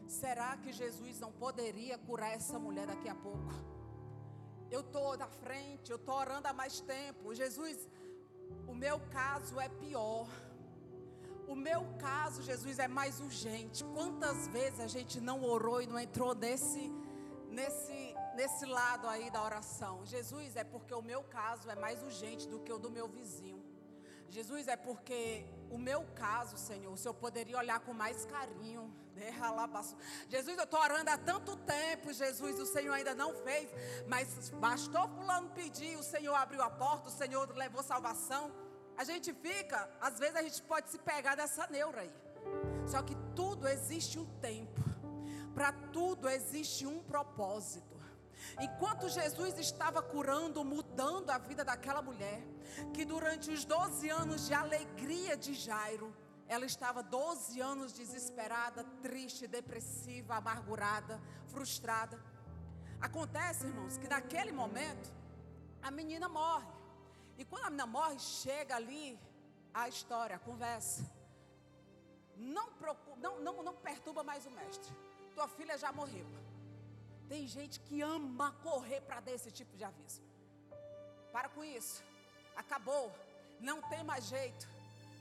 Será 0.06 0.56
que 0.56 0.72
Jesus 0.72 1.20
não 1.20 1.32
poderia 1.32 1.98
curar 1.98 2.32
essa 2.32 2.58
mulher 2.58 2.86
daqui 2.86 3.08
a 3.08 3.14
pouco? 3.14 3.52
Eu 4.70 4.80
estou 4.80 5.16
na 5.18 5.28
frente, 5.28 5.90
eu 5.90 5.96
estou 5.96 6.14
orando 6.14 6.48
há 6.48 6.54
mais 6.54 6.80
tempo. 6.80 7.34
Jesus, 7.34 7.76
o 8.66 8.74
meu 8.74 8.98
caso 9.10 9.60
é 9.60 9.68
pior. 9.68 10.26
O 11.46 11.54
meu 11.54 11.84
caso, 11.98 12.42
Jesus, 12.42 12.78
é 12.78 12.88
mais 12.88 13.20
urgente. 13.20 13.84
Quantas 13.84 14.48
vezes 14.48 14.80
a 14.80 14.86
gente 14.86 15.20
não 15.20 15.44
orou 15.44 15.82
e 15.82 15.86
não 15.86 15.98
entrou 15.98 16.34
nesse, 16.34 16.90
nesse, 17.52 18.14
nesse 18.34 18.64
lado 18.66 19.06
aí 19.08 19.30
da 19.30 19.42
oração? 19.42 20.04
Jesus, 20.04 20.56
é 20.56 20.64
porque 20.64 20.94
o 20.94 21.02
meu 21.02 21.22
caso 21.24 21.70
é 21.70 21.74
mais 21.74 22.02
urgente 22.02 22.48
do 22.48 22.58
que 22.60 22.72
o 22.72 22.78
do 22.78 22.90
meu 22.90 23.08
vizinho. 23.08 23.62
Jesus, 24.28 24.66
é 24.66 24.76
porque 24.76 25.46
o 25.70 25.76
meu 25.76 26.06
caso, 26.14 26.56
Senhor, 26.56 26.90
o 26.90 26.96
Senhor 26.96 27.12
poderia 27.12 27.58
olhar 27.58 27.80
com 27.80 27.92
mais 27.92 28.24
carinho. 28.24 28.90
Né? 29.14 29.30
Jesus, 30.28 30.56
eu 30.56 30.64
estou 30.64 30.80
orando 30.80 31.10
há 31.10 31.18
tanto 31.18 31.54
tempo, 31.58 32.10
Jesus, 32.12 32.58
o 32.58 32.64
Senhor 32.64 32.94
ainda 32.94 33.14
não 33.14 33.34
fez, 33.44 33.68
mas 34.08 34.48
bastou 34.50 35.06
fulano 35.08 35.50
pedir, 35.50 35.96
o 35.98 36.02
Senhor 36.02 36.34
abriu 36.34 36.62
a 36.62 36.70
porta, 36.70 37.08
o 37.08 37.12
Senhor 37.12 37.46
levou 37.54 37.82
salvação. 37.82 38.50
A 38.96 39.04
gente 39.04 39.34
fica, 39.34 39.90
às 40.00 40.18
vezes 40.18 40.36
a 40.36 40.42
gente 40.42 40.62
pode 40.62 40.88
se 40.88 40.98
pegar 40.98 41.34
dessa 41.34 41.66
neura 41.66 42.00
aí. 42.00 42.14
Só 42.86 43.02
que 43.02 43.14
tudo 43.36 43.68
existe 43.68 44.18
um 44.18 44.26
tempo. 44.40 44.91
Para 45.54 45.72
tudo 45.72 46.28
existe 46.28 46.86
um 46.86 47.02
propósito. 47.02 47.92
Enquanto 48.60 49.08
Jesus 49.08 49.58
estava 49.58 50.02
curando, 50.02 50.64
mudando 50.64 51.30
a 51.30 51.38
vida 51.38 51.64
daquela 51.64 52.02
mulher, 52.02 52.42
que 52.92 53.04
durante 53.04 53.50
os 53.50 53.64
12 53.64 54.08
anos 54.08 54.46
de 54.46 54.54
alegria 54.54 55.36
de 55.36 55.54
Jairo, 55.54 56.14
ela 56.48 56.66
estava 56.66 57.02
12 57.02 57.60
anos 57.60 57.92
desesperada, 57.92 58.84
triste, 59.00 59.46
depressiva, 59.46 60.36
amargurada, 60.36 61.20
frustrada. 61.46 62.20
Acontece, 63.00 63.66
irmãos, 63.66 63.96
que 63.96 64.08
naquele 64.08 64.52
momento 64.52 65.12
a 65.80 65.90
menina 65.90 66.28
morre. 66.28 66.72
E 67.38 67.44
quando 67.44 67.66
a 67.66 67.70
menina 67.70 67.86
morre, 67.86 68.18
chega 68.18 68.76
ali 68.76 69.18
a 69.72 69.88
história, 69.88 70.36
a 70.36 70.38
conversa. 70.38 71.10
Não, 72.36 72.68
não, 73.18 73.40
não, 73.40 73.62
não 73.62 73.74
perturba 73.74 74.22
mais 74.22 74.44
o 74.46 74.50
mestre. 74.50 74.92
Tua 75.34 75.48
filha 75.48 75.76
já 75.78 75.90
morreu. 75.92 76.26
Tem 77.28 77.46
gente 77.46 77.80
que 77.80 78.00
ama 78.02 78.52
correr 78.62 79.00
para 79.00 79.20
dar 79.20 79.32
esse 79.32 79.50
tipo 79.50 79.76
de 79.76 79.84
aviso. 79.84 80.22
Para 81.32 81.48
com 81.48 81.64
isso. 81.64 82.02
Acabou. 82.54 83.10
Não 83.60 83.80
tem 83.82 84.02
mais 84.04 84.26
jeito. 84.26 84.68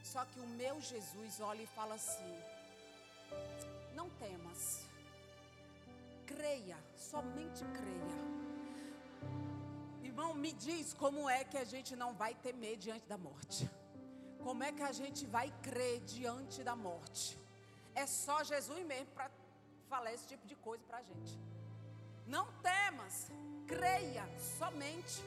Só 0.04 0.26
que 0.26 0.40
o 0.40 0.48
meu 0.48 0.82
Jesus 0.82 1.40
olha 1.40 1.62
e 1.62 1.68
fala 1.68 1.96
assim: 1.96 2.34
Não 3.94 4.10
temas. 4.10 4.86
Creia, 6.26 6.78
somente 6.96 7.64
creia. 7.78 8.22
Irmão, 10.04 10.34
me 10.34 10.52
diz 10.52 10.94
como 10.94 11.30
é 11.30 11.44
que 11.44 11.58
a 11.58 11.64
gente 11.64 11.96
não 11.96 12.14
vai 12.14 12.34
temer 12.36 12.78
diante 12.78 13.06
da 13.08 13.18
morte. 13.18 13.70
Como 14.44 14.64
é 14.64 14.72
que 14.72 14.82
a 14.82 14.92
gente 14.92 15.26
vai 15.26 15.54
crer 15.62 16.00
diante 16.02 16.64
da 16.64 16.76
morte? 16.76 17.40
É 17.94 18.06
só 18.08 18.44
Jesus 18.44 18.86
mesmo 18.86 19.08
para 19.14 19.30
falar 19.92 20.14
esse 20.14 20.26
tipo 20.26 20.48
de 20.48 20.56
coisa 20.56 20.82
para 20.88 21.00
a 21.00 21.04
gente. 21.04 21.38
Não 22.26 22.46
temas, 22.70 23.30
creia 23.68 24.26
somente. 24.58 25.22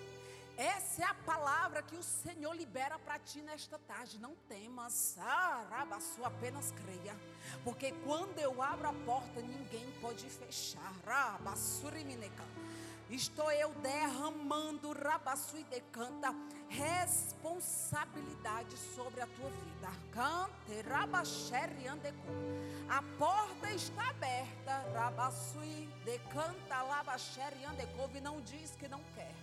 Essa 0.57 1.03
é 1.03 1.05
a 1.05 1.15
palavra 1.15 1.83
que 1.83 1.97
o 1.97 2.03
Senhor 2.03 2.55
libera 2.55 2.99
para 2.99 3.19
ti 3.19 3.43
nesta 3.43 3.79
tarde. 3.91 4.19
Não 4.19 4.35
temas, 4.49 5.19
ah, 5.19 5.67
rabaçu, 5.69 6.25
apenas 6.25 6.73
creia. 6.81 7.15
Porque 7.63 7.93
quando 8.07 8.39
eu 8.39 8.63
abro 8.63 8.89
a 8.89 8.93
porta, 9.11 9.43
ninguém 9.43 9.87
pode 10.01 10.25
fechar. 10.31 10.93
Rabassurimineka. 11.05 12.45
Estou 13.11 13.53
eu 13.53 13.69
derramando 13.75 14.91
rabaçu 14.93 15.59
e 15.59 15.65
decanta 15.65 16.35
responsabilidade 16.69 18.75
sobre 18.95 19.21
a 19.21 19.27
tua 19.27 19.51
vida. 19.51 19.91
Cante 20.11 20.81
rabaxere 20.89 21.87
andeco. 21.87 22.17
A 22.89 23.03
porta 23.19 23.71
está 23.73 24.09
aberta, 24.09 24.79
rabaçu 24.95 25.63
e 25.63 25.87
decanta 26.05 26.81
labaxere 26.83 27.63
andecove. 27.65 28.21
Não 28.21 28.41
diz 28.41 28.75
que 28.77 28.89
não 28.89 29.03
quer. 29.15 29.35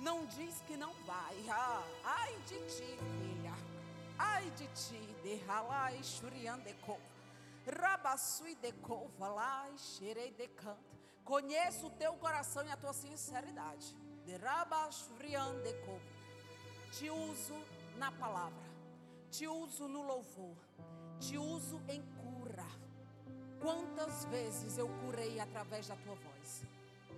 Não 0.00 0.24
diz 0.26 0.62
que 0.66 0.76
não 0.76 0.92
vai. 1.06 1.36
Ah, 1.50 1.84
ai 2.04 2.34
de 2.46 2.58
ti, 2.66 2.98
filha. 3.20 3.54
Ai 4.18 4.50
de 4.50 4.66
ti, 4.68 5.16
derralai 5.22 6.02
e 8.46 8.54
decova 8.54 9.28
lá, 9.28 9.68
xerei 9.76 10.30
decanta. 10.32 10.93
Conheço 11.24 11.86
o 11.86 11.90
teu 11.90 12.12
coração 12.14 12.64
e 12.66 12.70
a 12.70 12.76
tua 12.76 12.92
sinceridade. 12.92 13.96
Te 16.92 17.10
uso 17.10 17.54
na 17.96 18.12
palavra, 18.12 18.62
te 19.30 19.46
uso 19.48 19.88
no 19.88 20.02
louvor, 20.02 20.56
te 21.18 21.36
uso 21.38 21.80
em 21.88 22.02
cura. 22.20 22.66
Quantas 23.60 24.26
vezes 24.26 24.76
eu 24.76 24.88
curei 25.00 25.40
através 25.40 25.88
da 25.88 25.96
tua 25.96 26.14
voz? 26.14 26.62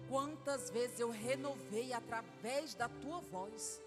Quantas 0.08 0.70
vezes 0.70 1.00
eu 1.00 1.10
renovei 1.10 1.92
através 1.92 2.74
da 2.74 2.88
tua 2.88 3.20
voz? 3.20 3.82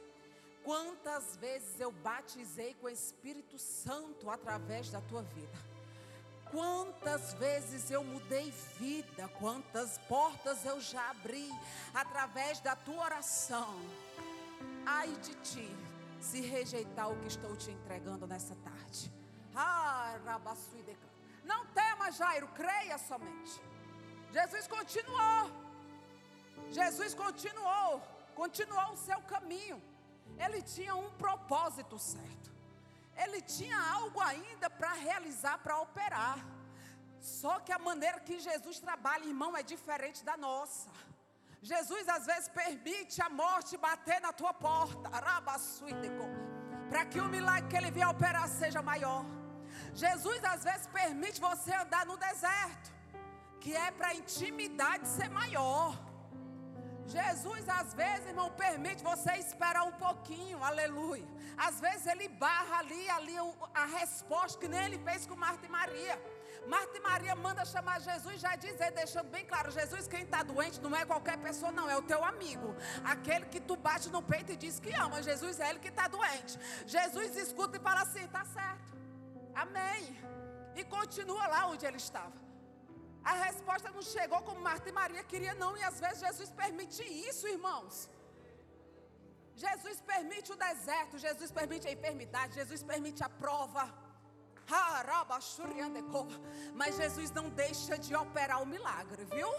Quantas 0.63 1.37
vezes 1.37 1.79
eu 1.79 1.91
batizei 1.91 2.73
com 2.75 2.87
o 2.87 2.89
Espírito 2.89 3.57
Santo 3.57 4.29
através 4.29 4.91
da 4.91 4.99
tua 5.01 5.21
vida? 5.23 5.68
Quantas 6.51 7.33
vezes 7.33 7.91
eu 7.91 8.03
mudei 8.03 8.51
vida, 8.79 9.27
quantas 9.39 9.97
portas 9.99 10.65
eu 10.65 10.81
já 10.81 11.11
abri 11.11 11.49
através 11.93 12.59
da 12.59 12.75
tua 12.75 13.03
oração. 13.03 13.75
Ai 14.85 15.09
de 15.17 15.35
ti, 15.35 15.77
se 16.19 16.41
rejeitar 16.41 17.11
o 17.11 17.19
que 17.19 17.27
estou 17.27 17.55
te 17.55 17.69
entregando 17.69 18.25
nessa 18.25 18.55
tarde. 18.55 19.13
Ah, 19.55 20.17
Não 21.43 21.65
tema, 21.67 22.11
Jairo, 22.11 22.47
creia 22.49 22.97
somente. 22.97 23.61
Jesus 24.31 24.67
continuou. 24.67 25.51
Jesus 26.71 27.13
continuou, 27.13 28.01
continuou 28.35 28.93
o 28.93 28.97
seu 28.97 29.21
caminho. 29.21 29.81
Ele 30.37 30.61
tinha 30.61 30.95
um 30.95 31.09
propósito 31.11 31.97
certo. 31.97 32.58
Ele 33.23 33.41
tinha 33.41 33.79
algo 33.97 34.19
ainda 34.21 34.69
para 34.69 34.93
realizar, 34.93 35.57
para 35.59 35.79
operar. 35.79 36.39
Só 37.19 37.59
que 37.59 37.71
a 37.71 37.79
maneira 37.79 38.19
que 38.27 38.39
Jesus 38.39 38.79
trabalha, 38.79 39.25
irmão, 39.25 39.55
é 39.55 39.63
diferente 39.73 40.23
da 40.23 40.37
nossa. 40.37 40.89
Jesus 41.61 42.07
às 42.07 42.25
vezes 42.25 42.47
permite 42.47 43.21
a 43.21 43.29
morte 43.29 43.75
bater 43.77 44.21
na 44.21 44.31
tua 44.31 44.53
porta, 44.53 45.09
para 46.89 47.05
que 47.05 47.19
o 47.19 47.27
milagre 47.27 47.69
que 47.69 47.75
ele 47.75 47.91
vier 47.91 48.07
operar 48.07 48.47
seja 48.47 48.81
maior. 48.81 49.25
Jesus 49.93 50.43
às 50.43 50.63
vezes 50.63 50.87
permite 50.87 51.41
você 51.41 51.73
andar 51.73 52.05
no 52.05 52.17
deserto, 52.17 52.91
que 53.59 53.75
é 53.75 53.91
para 53.91 54.09
a 54.09 54.15
intimidade 54.15 55.05
ser 55.07 55.29
maior. 55.29 56.08
Jesus, 57.09 57.67
às 57.67 57.93
vezes, 57.93 58.27
irmão, 58.27 58.51
permite 58.51 59.03
você 59.03 59.31
esperar 59.33 59.83
um 59.83 59.91
pouquinho, 60.05 60.63
aleluia. 60.63 61.27
Às 61.57 61.79
vezes 61.79 62.05
ele 62.05 62.27
barra 62.27 62.79
ali, 62.79 63.09
ali 63.09 63.35
a 63.73 63.85
resposta 63.85 64.59
que 64.59 64.67
nem 64.67 64.85
ele 64.85 64.99
fez 64.99 65.25
com 65.25 65.35
Marta 65.35 65.65
e 65.65 65.69
Maria. 65.69 66.15
Marta 66.67 66.97
e 66.97 66.99
Maria 66.99 67.35
manda 67.35 67.65
chamar 67.65 67.99
Jesus, 67.99 68.39
já 68.39 68.55
dizer, 68.55 68.91
deixando 68.91 69.29
bem 69.29 69.43
claro: 69.43 69.71
Jesus, 69.71 70.07
quem 70.07 70.21
está 70.21 70.43
doente 70.43 70.79
não 70.81 70.95
é 70.95 71.03
qualquer 71.03 71.37
pessoa, 71.37 71.71
não, 71.71 71.89
é 71.89 71.97
o 71.97 72.03
teu 72.03 72.23
amigo. 72.23 72.75
Aquele 73.03 73.45
que 73.47 73.59
tu 73.59 73.75
bate 73.75 74.09
no 74.09 74.21
peito 74.21 74.51
e 74.51 74.55
diz 74.55 74.79
que 74.79 74.93
ama. 74.93 75.23
Jesus 75.23 75.59
é 75.59 75.69
ele 75.69 75.79
que 75.79 75.87
está 75.87 76.07
doente. 76.07 76.59
Jesus 76.85 77.35
escuta 77.35 77.77
e 77.77 77.79
fala 77.79 78.01
assim: 78.01 78.23
está 78.23 78.45
certo, 78.45 78.93
amém. 79.55 80.15
E 80.75 80.83
continua 80.83 81.47
lá 81.47 81.67
onde 81.67 81.85
ele 81.85 81.97
estava. 81.97 82.48
A 83.23 83.33
resposta 83.33 83.91
não 83.91 84.01
chegou 84.01 84.41
como 84.41 84.61
Marta 84.61 84.89
e 84.89 84.91
Maria 84.91 85.23
queriam, 85.23 85.55
não. 85.55 85.77
E 85.77 85.83
às 85.83 85.99
vezes 85.99 86.19
Jesus 86.19 86.49
permite 86.51 87.03
isso, 87.03 87.47
irmãos. 87.47 88.09
Jesus 89.55 89.99
permite 90.01 90.51
o 90.51 90.55
deserto, 90.55 91.17
Jesus 91.17 91.51
permite 91.51 91.87
a 91.87 91.91
enfermidade, 91.91 92.55
Jesus 92.55 92.81
permite 92.81 93.23
a 93.23 93.29
prova. 93.29 93.93
Mas 96.75 96.95
Jesus 96.95 97.31
não 97.31 97.49
deixa 97.49 97.97
de 97.97 98.15
operar 98.15 98.61
o 98.61 98.65
milagre, 98.65 99.25
viu? 99.25 99.49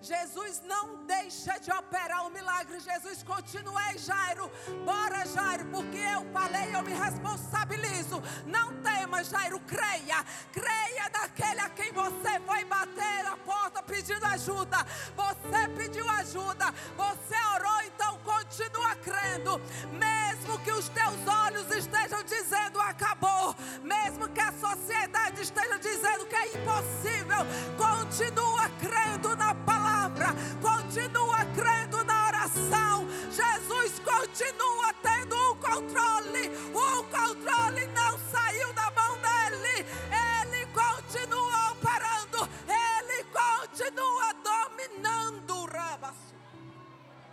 Jesus 0.00 0.60
não 0.64 1.04
deixa 1.04 1.58
de 1.60 1.70
operar 1.70 2.26
o 2.26 2.30
milagre. 2.30 2.80
Jesus 2.80 3.22
continua 3.22 3.80
Jairo. 3.96 4.50
Bora, 4.84 5.24
Jairo, 5.26 5.66
porque 5.66 5.98
eu 5.98 6.24
falei, 6.32 6.74
eu 6.74 6.82
me 6.82 6.92
responsabilizo. 6.92 8.22
Não 8.46 8.82
tema, 8.82 9.22
Jairo, 9.22 9.60
creia. 9.60 10.24
Creia 10.52 11.10
naquele 11.12 11.60
a 11.60 11.68
quem 11.68 11.92
você 11.92 12.40
foi 12.46 12.64
bater 12.64 13.26
a 13.26 13.36
porta 13.36 13.82
pedindo 13.82 14.24
ajuda. 14.26 14.84
Você 15.16 15.68
pediu 15.76 16.08
ajuda, 16.10 16.72
você 16.96 17.36
orou, 17.54 17.82
então 17.82 18.18
continua 18.18 18.94
crendo. 18.96 19.60
Mesmo 19.92 20.58
que 20.60 20.72
os 20.72 20.88
teus 20.88 21.26
olhos 21.26 21.70
estejam 21.70 22.22
dizendo 22.24 22.80
acabou, 22.80 23.54
mesmo 23.82 24.28
que 24.28 24.40
a 24.40 24.52
sociedade 24.52 25.42
esteja 25.42 25.78
dizendo 25.78 26.26
que 26.26 26.34
é 26.34 26.46
impossível, 26.48 27.38
continua 27.76 28.68
crendo 28.80 29.36
na 29.36 29.54
palavra, 29.64 30.28
continua 30.60 31.44
crendo 31.54 32.04
na 32.04 32.26
oração. 32.28 33.06
Jesus 33.30 33.98
continua 34.00 34.92
tendo 35.02 35.34
o 35.34 35.56
controle. 35.56 36.48
O 36.74 37.04
controle 37.04 37.86
não 37.88 38.18
saiu 38.30 38.72
da 38.72 38.90
mão 38.90 39.12
dele. 39.26 39.86
Ele 40.10 40.66
continua 40.66 41.72
operando. 41.72 42.48
Ele 42.66 43.24
continua 43.24 44.32
dominando 44.34 45.56
o 45.56 45.66
rabaço. 45.66 46.34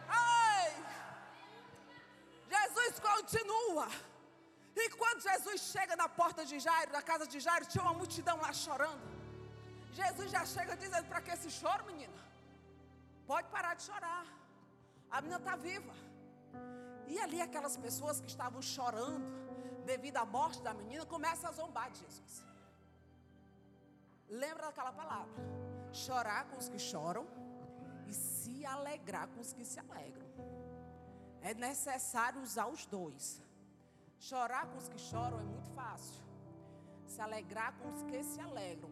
Ai! 0.08 0.74
Jesus 2.50 3.00
continua. 3.00 3.88
E 4.76 4.90
quando 4.92 5.22
Jesus 5.22 5.62
chega 5.72 5.96
na 5.96 6.08
porta 6.08 6.46
de 6.46 6.60
Jairo, 6.60 6.92
na 6.92 7.02
casa 7.02 7.28
de 7.28 7.40
Jairo, 7.40 7.66
tinha 7.66 7.84
uma 7.84 7.94
multidão 7.94 8.38
lá 8.38 8.54
chorando. 8.54 9.19
Jesus 10.02 10.30
já 10.36 10.44
chega 10.56 10.76
dizendo: 10.84 11.08
Para 11.12 11.22
que 11.26 11.32
esse 11.38 11.50
choro, 11.60 11.86
menina? 11.92 12.20
Pode 13.32 13.48
parar 13.56 13.74
de 13.80 13.84
chorar. 13.90 14.26
A 15.16 15.22
menina 15.22 15.40
está 15.44 15.56
viva. 15.56 15.94
E 17.08 17.20
ali 17.26 17.40
aquelas 17.42 17.76
pessoas 17.86 18.20
que 18.22 18.30
estavam 18.36 18.62
chorando 18.62 19.30
devido 19.92 20.18
à 20.24 20.26
morte 20.38 20.62
da 20.68 20.74
menina 20.82 21.06
começam 21.16 21.50
a 21.50 21.54
zombar 21.60 21.90
de 21.92 22.00
Jesus. 22.04 22.34
Lembra 24.30 24.68
daquela 24.68 24.94
palavra? 25.02 25.34
Chorar 25.92 26.42
com 26.50 26.58
os 26.62 26.70
que 26.70 26.80
choram 26.92 27.26
e 28.08 28.14
se 28.14 28.56
alegrar 28.76 29.28
com 29.28 29.40
os 29.46 29.52
que 29.58 29.66
se 29.66 29.80
alegram. 29.80 30.28
É 31.42 31.54
necessário 31.54 32.42
usar 32.42 32.68
os 32.68 32.86
dois. 32.86 33.42
Chorar 34.20 34.64
com 34.68 34.78
os 34.78 34.88
que 34.88 35.00
choram 35.00 35.40
é 35.40 35.44
muito 35.44 35.70
fácil. 35.72 36.22
Se 37.08 37.20
alegrar 37.28 37.74
com 37.80 37.90
os 37.94 38.04
que 38.04 38.24
se 38.24 38.40
alegram. 38.40 38.92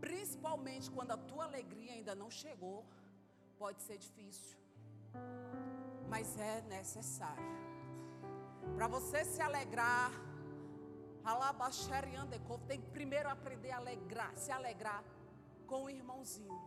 Principalmente 0.00 0.90
quando 0.90 1.12
a 1.12 1.16
tua 1.16 1.44
alegria 1.44 1.92
ainda 1.92 2.14
não 2.14 2.30
chegou, 2.30 2.84
pode 3.58 3.82
ser 3.82 3.98
difícil. 3.98 4.56
Mas 6.08 6.38
é 6.38 6.62
necessário. 6.62 7.44
Para 8.76 8.86
você 8.86 9.24
se 9.24 9.40
alegrar, 9.40 10.12
tem 12.66 12.80
que 12.80 12.90
primeiro 12.90 13.28
aprender 13.28 13.70
a 13.70 13.78
alegrar, 13.78 14.36
se 14.36 14.50
alegrar 14.52 15.02
com 15.66 15.84
o 15.84 15.90
irmãozinho. 15.90 16.60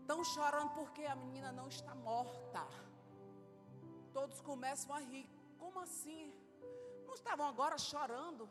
Estão 0.00 0.22
chorando 0.22 0.70
porque 0.74 1.04
a 1.04 1.16
menina 1.16 1.50
não 1.50 1.68
está 1.68 1.94
morta. 1.94 2.64
Todos 4.12 4.40
começam 4.40 4.94
a 4.94 5.00
rir. 5.00 5.28
Como 5.58 5.80
assim? 5.80 6.32
Não 7.06 7.14
estavam 7.14 7.46
agora 7.46 7.76
chorando 7.78 8.48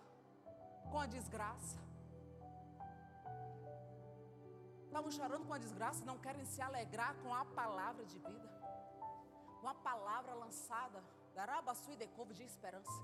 com 0.91 0.99
a 0.99 1.05
desgraça? 1.05 1.84
Estavam 4.85 5.11
chorando 5.11 5.45
com 5.45 5.53
a 5.53 5.57
desgraça, 5.57 6.05
não 6.05 6.17
querem 6.17 6.45
se 6.45 6.61
alegrar 6.61 7.15
com 7.21 7.33
a 7.33 7.43
palavra 7.45 8.05
de 8.05 8.17
vida, 8.17 8.49
com 9.61 9.67
a 9.67 9.75
palavra 9.75 10.33
lançada, 10.33 11.03
Darabaçu 11.35 11.91
e 11.91 11.97
decovo 11.97 12.33
de 12.33 12.43
esperança. 12.43 12.97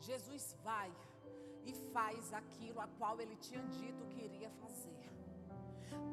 Jesus 0.00 0.56
vai 0.64 0.92
e 1.64 1.72
faz 1.92 2.32
aquilo 2.32 2.80
a 2.80 2.88
qual 2.98 3.20
ele 3.20 3.36
tinha 3.36 3.62
dito 3.62 4.08
que 4.08 4.24
iria 4.24 4.50
fazer. 4.62 5.08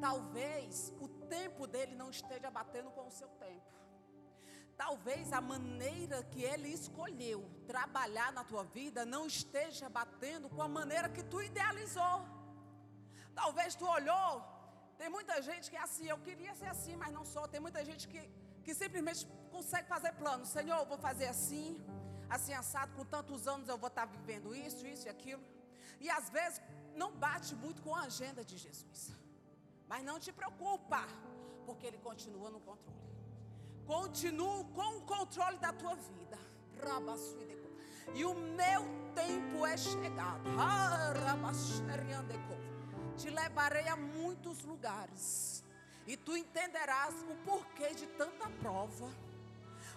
Talvez 0.00 0.94
o 1.00 1.08
tempo 1.08 1.66
dele 1.66 1.96
não 1.96 2.10
esteja 2.10 2.48
batendo 2.48 2.92
com 2.92 3.08
o 3.08 3.10
seu 3.10 3.28
tempo. 3.46 3.66
Talvez 4.76 5.32
a 5.32 5.40
maneira 5.40 6.22
que 6.22 6.44
ele 6.44 6.68
escolheu 6.68 7.50
trabalhar 7.66 8.32
na 8.32 8.44
tua 8.44 8.62
vida 8.62 9.04
não 9.04 9.26
esteja 9.26 9.88
batendo 9.88 10.48
com 10.48 10.62
a 10.62 10.68
maneira 10.68 11.08
que 11.08 11.24
tu 11.24 11.42
idealizou. 11.42 12.37
Talvez 13.40 13.74
tu 13.80 13.86
olhou, 13.98 14.30
tem 15.00 15.08
muita 15.16 15.34
gente 15.48 15.64
que 15.70 15.76
é 15.80 15.82
assim, 15.88 16.06
eu 16.14 16.18
queria 16.26 16.54
ser 16.60 16.68
assim, 16.74 16.94
mas 17.02 17.12
não 17.16 17.24
sou. 17.32 17.44
Tem 17.52 17.60
muita 17.66 17.82
gente 17.88 18.04
que, 18.12 18.20
que 18.64 18.72
simplesmente 18.82 19.20
consegue 19.56 19.86
fazer 19.94 20.12
plano. 20.22 20.44
Senhor, 20.56 20.78
eu 20.82 20.88
vou 20.92 20.98
fazer 21.08 21.28
assim, 21.34 21.66
assim 22.36 22.52
assado, 22.62 22.92
com 22.96 23.04
tantos 23.16 23.46
anos 23.52 23.68
eu 23.68 23.78
vou 23.84 23.90
estar 23.92 24.06
vivendo 24.16 24.54
isso, 24.66 24.82
isso 24.94 25.06
e 25.08 25.10
aquilo. 25.16 25.44
E 26.04 26.10
às 26.18 26.28
vezes 26.36 26.60
não 27.02 27.10
bate 27.26 27.54
muito 27.54 27.80
com 27.86 27.94
a 27.94 28.02
agenda 28.10 28.44
de 28.50 28.56
Jesus. 28.64 29.02
Mas 29.90 30.02
não 30.08 30.18
te 30.24 30.32
preocupa, 30.40 31.00
porque 31.66 31.86
Ele 31.86 31.98
continua 32.08 32.50
no 32.50 32.60
controle. 32.60 32.98
Continua 33.86 34.64
com 34.78 34.90
o 34.98 35.02
controle 35.14 35.58
da 35.58 35.72
tua 35.72 35.94
vida. 35.94 36.38
E 38.14 38.24
o 38.24 38.34
meu 38.34 38.82
tempo 39.14 39.64
é 39.64 39.76
chegado. 39.76 40.48
Te 43.18 43.30
levarei 43.30 43.88
a 43.88 43.96
muitos 43.96 44.62
lugares. 44.62 45.64
E 46.06 46.16
tu 46.16 46.36
entenderás 46.36 47.14
o 47.28 47.34
porquê 47.44 47.92
de 47.92 48.06
tanta 48.06 48.48
prova. 48.62 49.10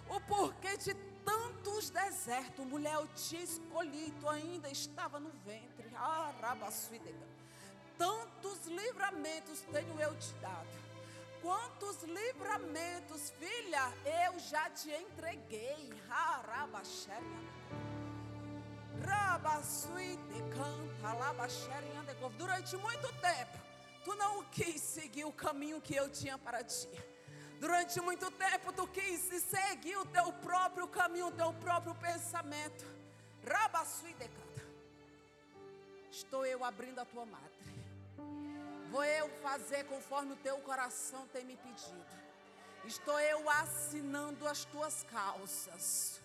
O 0.08 0.20
porquê 0.22 0.76
de 0.76 0.92
tantos 1.24 1.88
desertos. 1.90 2.66
Mulher, 2.66 2.94
eu 2.94 3.06
te 3.08 3.40
escolhi, 3.40 4.12
tu 4.20 4.28
ainda 4.28 4.68
estava 4.68 5.20
no 5.20 5.30
ventre. 5.46 5.88
Ah, 5.94 6.32
Tantos 7.96 8.66
livramentos 8.66 9.60
tenho 9.72 10.00
eu 10.00 10.18
te 10.18 10.34
dado. 10.34 10.82
Quantos 11.40 12.02
livramentos, 12.02 13.30
filha, 13.38 13.92
eu 14.26 14.38
já 14.40 14.68
te 14.70 14.90
entreguei. 14.90 15.92
Ah, 16.10 16.42
Durante 22.38 22.76
muito 22.76 23.12
tempo, 23.20 23.58
tu 24.04 24.14
não 24.14 24.44
quis 24.44 24.80
seguir 24.80 25.24
o 25.24 25.32
caminho 25.32 25.80
que 25.80 25.94
eu 25.94 26.08
tinha 26.08 26.38
para 26.38 26.62
ti. 26.62 26.88
Durante 27.58 28.00
muito 28.00 28.30
tempo 28.30 28.72
tu 28.72 28.86
quis 28.86 29.20
seguir 29.20 29.96
o 29.96 30.04
teu 30.06 30.32
próprio 30.34 30.86
caminho, 30.88 31.26
o 31.26 31.32
teu 31.32 31.52
próprio 31.54 31.94
pensamento. 31.96 32.86
Rabasui 33.44 34.14
decanta. 34.14 34.62
Estou 36.10 36.46
eu 36.46 36.64
abrindo 36.64 37.00
a 37.00 37.04
tua 37.04 37.26
madre. 37.26 37.50
Vou 38.90 39.04
eu 39.04 39.28
fazer 39.42 39.84
conforme 39.84 40.34
o 40.34 40.36
teu 40.36 40.58
coração 40.58 41.26
tem 41.28 41.44
me 41.44 41.56
pedido. 41.56 42.06
Estou 42.84 43.18
eu 43.18 43.50
assinando 43.50 44.46
as 44.46 44.64
tuas 44.66 45.02
causas. 45.10 46.21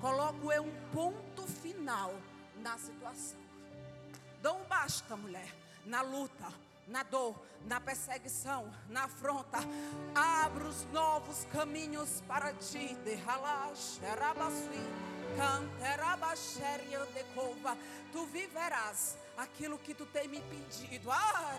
Coloco 0.00 0.52
eu 0.52 0.64
um 0.64 0.90
ponto 0.92 1.46
final 1.46 2.14
na 2.56 2.78
situação. 2.78 3.38
Dou 4.42 4.58
um 4.58 4.64
basta, 4.64 5.16
mulher, 5.16 5.54
na 5.84 6.02
luta 6.02 6.66
na 6.86 7.02
dor, 7.02 7.34
na 7.66 7.80
perseguição, 7.80 8.72
na 8.88 9.04
afronta. 9.04 9.58
Abra 10.14 10.68
os 10.68 10.84
novos 10.92 11.44
caminhos 11.52 12.22
para 12.28 12.52
ti. 12.54 12.94
Derralash, 13.04 13.98
decova. 14.00 15.15
Tu 18.12 18.26
viverás 18.26 19.18
aquilo 19.36 19.78
que 19.78 19.94
tu 19.94 20.06
tem 20.06 20.28
me 20.28 20.40
pedido. 20.40 21.10
Ah, 21.10 21.58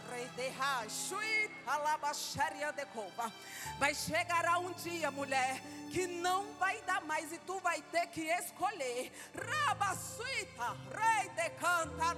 vai 3.80 3.94
chegar 3.94 4.58
um 4.60 4.74
dia, 4.74 5.12
mulher, 5.12 5.62
que 5.92 6.08
não 6.08 6.54
vai 6.56 6.82
dar 6.82 7.02
mais 7.04 7.32
e 7.32 7.38
tu 7.40 7.60
vai 7.60 7.82
ter 7.84 8.08
que 8.08 8.22
escolher. 8.22 9.12
Rabasuita, 9.36 10.78
rei 10.96 11.30
de 11.30 11.50
canta. 11.52 12.18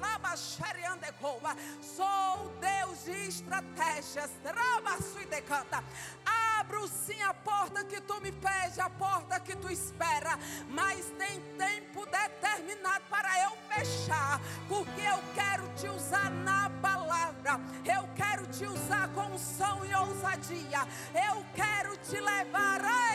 Sou 1.82 2.50
Deus 2.60 3.04
de 3.04 3.28
estratégias. 3.28 4.32
Rabasuita 4.46 5.42
canta. 5.42 5.84
Abro 6.60 6.88
sim 6.88 7.22
a 7.22 7.34
porta 7.34 7.84
que 7.86 8.02
tu 8.02 8.20
me 8.22 8.32
pede, 8.32 8.82
a 8.82 8.90
porta 8.90 9.40
que 9.40 9.56
tu 9.56 9.70
espera, 9.70 10.38
mas 10.70 11.06
tem 11.18 11.40
tempo 11.58 12.06
determinado 12.06 13.04
para 13.10 13.30
eu 13.44 13.52
fechar, 13.70 14.42
porque 14.68 15.02
eu 15.02 15.20
quero 15.34 15.68
te 15.76 15.88
usar 15.88 16.30
na 16.30 16.70
palavra, 16.82 17.60
eu 17.86 18.08
quero 18.16 18.46
te 18.48 18.66
usar 18.66 19.08
com 19.10 19.34
unção 19.34 19.86
e 19.86 19.96
ousadia, 19.96 20.86
eu 21.14 21.46
quero 21.56 21.96
te 21.98 22.20
levar 22.20 22.82
ai, 22.84 23.10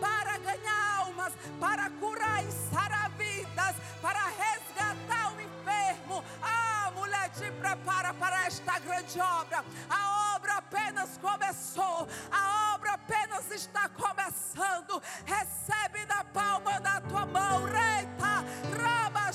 para 0.00 0.38
ganhar 0.38 0.98
almas, 0.98 1.32
para 1.60 1.90
curar 1.90 2.44
e 2.44 2.50
sarar 2.74 3.10
vidas, 3.10 3.76
para 4.00 4.20
resgatar 4.26 5.34
o 5.34 5.40
enfermo. 5.40 6.24
Te 7.36 7.50
prepara 7.52 8.12
para 8.14 8.46
esta 8.46 8.78
grande 8.78 9.20
obra. 9.20 9.64
A 9.88 10.36
obra 10.36 10.54
apenas 10.54 11.18
começou, 11.18 12.06
a 12.30 12.74
obra 12.74 12.92
apenas 12.92 13.50
está 13.50 13.88
começando. 13.88 15.02
Recebe 15.24 16.04
da 16.06 16.24
palma 16.24 16.80
da 16.80 17.00
tua 17.00 17.26
mão, 17.26 17.64
reita, 17.64 18.44
raba, 18.80 19.30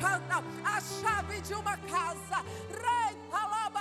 canta, 0.00 0.44
a 0.64 0.80
chave 0.80 1.40
de 1.40 1.54
uma 1.54 1.76
casa, 1.78 2.44
reita, 2.68 3.46
laba, 3.46 3.74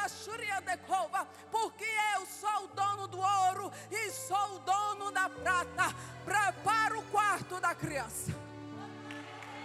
porque 1.51 1.85
eu 2.15 2.25
sou 2.25 2.65
o 2.65 2.67
dono 2.67 3.07
do 3.07 3.19
ouro 3.19 3.71
e 3.91 4.11
sou 4.11 4.55
o 4.55 4.59
dono 4.59 5.11
da 5.11 5.29
prata. 5.29 5.95
Prepara 6.25 6.97
o 6.97 7.03
quarto 7.03 7.59
da 7.59 7.75
criança. 7.75 8.31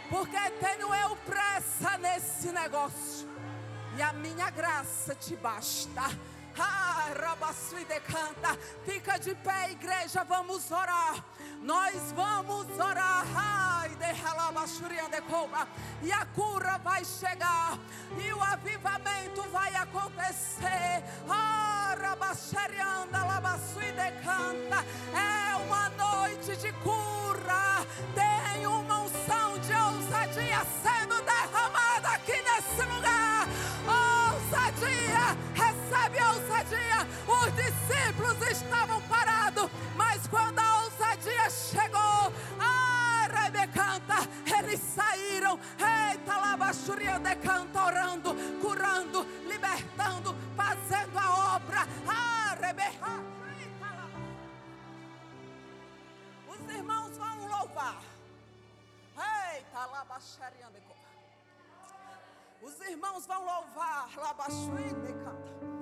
Porque 0.08 0.50
tenho 0.52 0.94
eu 0.94 1.16
pressa 1.16 1.98
nesse 1.98 2.50
negócio. 2.50 3.37
E 3.98 4.02
a 4.02 4.12
minha 4.12 4.48
graça 4.50 5.12
te 5.16 5.34
basta. 5.34 6.02
Ah, 6.56 7.12
Rabassu 7.20 7.84
decanta. 7.84 8.56
Fica 8.84 9.18
de 9.18 9.34
pé, 9.34 9.72
igreja, 9.72 10.22
vamos 10.22 10.70
orar. 10.70 11.16
Nós 11.60 12.12
vamos 12.12 12.66
orar. 12.78 13.26
Ai, 13.34 13.90
e 16.00 16.12
a 16.12 16.24
cura 16.26 16.78
vai 16.78 17.04
chegar. 17.04 17.76
E 18.24 18.32
o 18.32 18.40
avivamento 18.40 19.42
vai 19.50 19.74
acontecer. 19.74 21.02
Ah, 21.28 21.96
decanta. 23.96 24.84
É 25.12 25.56
uma 25.56 25.88
noite 25.88 26.56
de 26.56 26.72
cura. 26.84 27.84
Tem 28.14 28.64
uma 28.64 28.97
discípulos 37.88 38.36
estavam 38.50 39.00
parados, 39.02 39.70
mas 39.96 40.26
quando 40.28 40.58
a 40.58 40.82
ousadia 40.82 41.50
chegou, 41.50 42.32
ah, 42.60 43.26
Rebecanta, 43.44 44.16
eles 44.58 44.80
saíram. 44.80 45.58
Eita, 45.78 46.36
Labaxuria 46.36 47.18
decanta, 47.18 47.82
orando, 47.82 48.34
curando, 48.60 49.22
libertando, 49.46 50.34
fazendo 50.54 51.18
a 51.18 51.56
obra. 51.56 51.88
Rebeca. 52.60 53.06
Os 56.48 56.74
irmãos 56.74 57.16
vão 57.16 57.46
louvar. 57.46 58.02
Eita, 59.16 59.86
Labaxaria 59.86 60.66
decanta. 60.70 60.98
Os 62.60 62.80
irmãos 62.80 63.26
vão 63.26 63.44
louvar. 63.44 64.10
Labaxuria 64.16 64.94
decanta. 64.94 65.77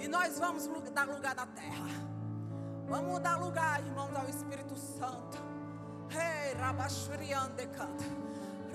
E 0.00 0.08
nós 0.08 0.38
vamos 0.38 0.66
dar 0.92 1.06
lugar 1.06 1.34
na 1.34 1.46
terra. 1.46 2.10
Vamos 2.88 3.20
dar 3.20 3.36
lugar, 3.36 3.84
irmãos, 3.84 4.16
ao 4.16 4.28
Espírito 4.28 4.74
Santo. 4.74 5.38
Rei, 6.08 6.54
Rabachuriande 6.54 7.66
canta. 7.68 8.04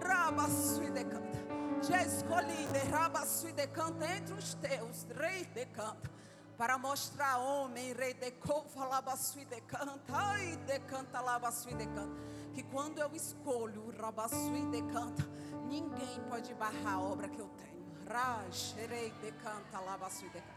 Rabassui 0.02 0.92
de 0.92 1.04
canta. 1.04 1.38
Já 1.82 2.04
escolhi 2.04 2.68
de 2.72 2.80
Rabassui 2.92 3.52
de 3.54 3.68
canta 3.68 4.06
entre 4.16 4.36
os 4.36 4.54
teus, 4.54 5.06
rei 5.20 5.46
de 5.46 5.66
canta. 5.66 6.12
Para 6.58 6.78
mostrar 6.78 7.40
homem, 7.40 7.92
rei 7.94 8.14
de 8.14 8.32
couva, 8.32 8.86
labassui 8.86 9.46
de 9.46 9.60
canta. 9.62 10.14
Ai, 10.14 10.56
de 10.58 10.80
canta, 10.82 11.20
labassui 11.20 11.74
de 11.74 11.88
canta. 11.88 12.22
Que 12.54 12.64
quando 12.64 13.00
eu 13.00 13.14
escolho 13.14 13.82
o 13.88 14.02
rabassui 14.02 14.66
de 14.72 14.82
canta, 14.94 15.28
ninguém 15.68 16.22
pode 16.30 16.54
barrar 16.54 16.94
a 16.94 17.00
obra 17.02 17.28
que 17.28 17.40
eu 17.40 17.50
tenho. 17.50 17.84
Raj, 18.08 18.76
rei 18.88 19.12
de 19.22 19.32
canta, 19.34 19.80
labassui 19.80 20.30
de 20.30 20.40
canta. 20.40 20.55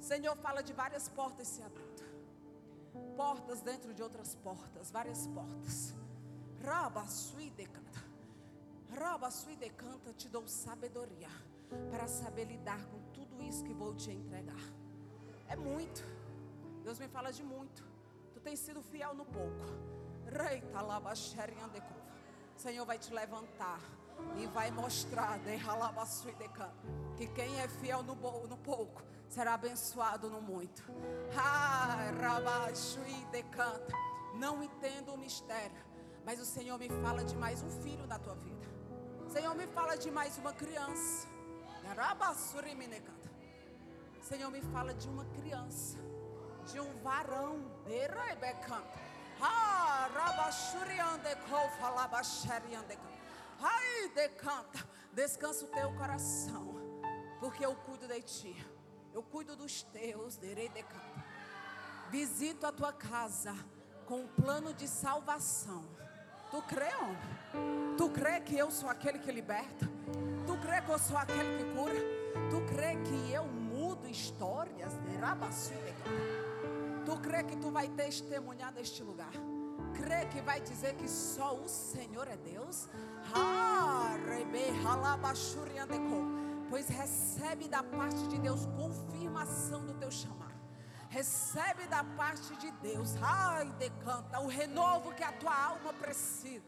Senhor 0.00 0.36
fala 0.36 0.62
de 0.62 0.72
várias 0.72 1.08
portas 1.08 1.46
se 1.46 1.62
abrindo 1.62 1.90
portas 3.20 3.60
dentro 3.60 3.92
de 3.92 4.02
outras 4.02 4.34
portas, 4.36 4.90
várias 4.90 5.26
portas. 5.26 5.94
Raba 6.64 7.06
sui 7.06 7.50
decanta. 7.50 8.02
Raba 8.98 9.30
sui 9.30 9.56
decanta, 9.56 10.12
te 10.14 10.26
dou 10.26 10.48
sabedoria 10.48 11.28
para 11.90 12.08
saber 12.08 12.46
lidar 12.46 12.82
com 12.86 12.98
tudo 13.12 13.42
isso 13.42 13.62
que 13.62 13.74
vou 13.74 13.94
te 13.94 14.10
entregar. 14.10 14.64
É 15.48 15.54
muito. 15.54 16.02
Deus 16.82 16.98
me 16.98 17.08
fala 17.08 17.30
de 17.30 17.42
muito. 17.42 17.84
Tu 18.32 18.40
tens 18.40 18.58
sido 18.58 18.80
fiel 18.80 19.14
no 19.14 19.26
pouco. 19.26 19.66
Reita 20.26 20.80
laba 20.80 21.12
Senhor 22.56 22.86
vai 22.86 22.98
te 22.98 23.12
levantar 23.12 23.80
e 24.38 24.46
vai 24.46 24.70
mostrar 24.70 25.38
que 27.16 27.26
quem 27.28 27.60
é 27.60 27.68
fiel 27.68 28.02
no, 28.02 28.14
no 28.46 28.56
pouco 28.56 29.02
será 29.30 29.54
abençoado 29.54 30.28
no 30.28 30.42
muito. 30.42 30.82
Ah. 31.38 32.10
Não 34.34 34.62
entendo 34.62 35.14
o 35.14 35.18
mistério, 35.18 35.84
mas 36.24 36.40
o 36.40 36.44
Senhor 36.44 36.78
me 36.78 36.88
fala 37.02 37.24
de 37.24 37.36
mais 37.36 37.62
um 37.62 37.70
filho 37.82 38.06
na 38.06 38.18
tua 38.18 38.34
vida. 38.34 38.66
O 39.24 39.30
Senhor 39.30 39.54
me 39.54 39.66
fala 39.68 39.96
de 39.96 40.10
mais 40.10 40.36
uma 40.38 40.52
criança. 40.52 41.28
O 44.20 44.24
Senhor 44.24 44.50
me 44.50 44.60
fala 44.60 44.92
de 44.92 45.08
uma 45.08 45.24
criança, 45.26 45.98
de 46.66 46.80
um 46.80 46.92
varão. 47.00 47.70
Ah, 49.40 50.08
Ai, 53.60 54.08
decanta. 54.14 54.86
Descansa 55.12 55.64
o 55.64 55.68
teu 55.68 55.92
coração, 55.94 56.74
porque 57.40 57.64
eu 57.64 57.74
cuido 57.74 58.06
de 58.06 58.22
ti. 58.22 58.69
Eu 59.12 59.22
cuido 59.22 59.56
dos 59.56 59.82
teus, 59.82 60.38
Visito 62.10 62.66
a 62.66 62.72
tua 62.72 62.92
casa 62.92 63.54
com 64.06 64.22
um 64.22 64.28
plano 64.28 64.72
de 64.74 64.88
salvação. 64.88 65.84
Tu 66.50 66.62
crê, 66.62 66.92
homem? 66.96 67.96
Tu 67.96 68.10
crê 68.10 68.40
que 68.40 68.56
eu 68.56 68.70
sou 68.70 68.88
aquele 68.88 69.18
que 69.18 69.30
liberta? 69.30 69.88
Tu 70.46 70.56
crê 70.58 70.82
que 70.82 70.90
eu 70.90 70.98
sou 70.98 71.16
aquele 71.16 71.58
que 71.58 71.64
cura? 71.72 71.94
Tu 72.50 72.60
crê 72.74 72.96
que 72.96 73.32
eu 73.32 73.44
mudo 73.46 74.08
histórias? 74.08 74.92
Tu 77.04 77.16
crê 77.20 77.44
que 77.44 77.56
tu 77.56 77.70
vai 77.70 77.88
testemunhar 77.88 78.72
neste 78.72 79.02
lugar? 79.02 79.30
Crê 79.94 80.26
que 80.26 80.40
vai 80.40 80.60
dizer 80.60 80.94
que 80.94 81.08
só 81.08 81.54
o 81.54 81.68
Senhor 81.68 82.26
é 82.26 82.36
Deus? 82.36 82.88
Ah, 83.34 84.16
rebe, 84.26 84.70
pois 86.70 86.88
recebe 86.88 87.68
da 87.68 87.82
parte 87.82 88.26
de 88.28 88.38
Deus 88.38 88.64
confirmação 88.76 89.84
do 89.84 89.92
teu 89.94 90.10
chamado. 90.10 90.40
Recebe 91.10 91.86
da 91.88 92.04
parte 92.04 92.56
de 92.56 92.70
Deus, 92.70 93.16
ai, 93.20 93.68
decanta, 93.72 94.40
o 94.40 94.46
renovo 94.46 95.12
que 95.12 95.24
a 95.24 95.32
tua 95.32 95.54
alma 95.54 95.92
precisa. 95.92 96.64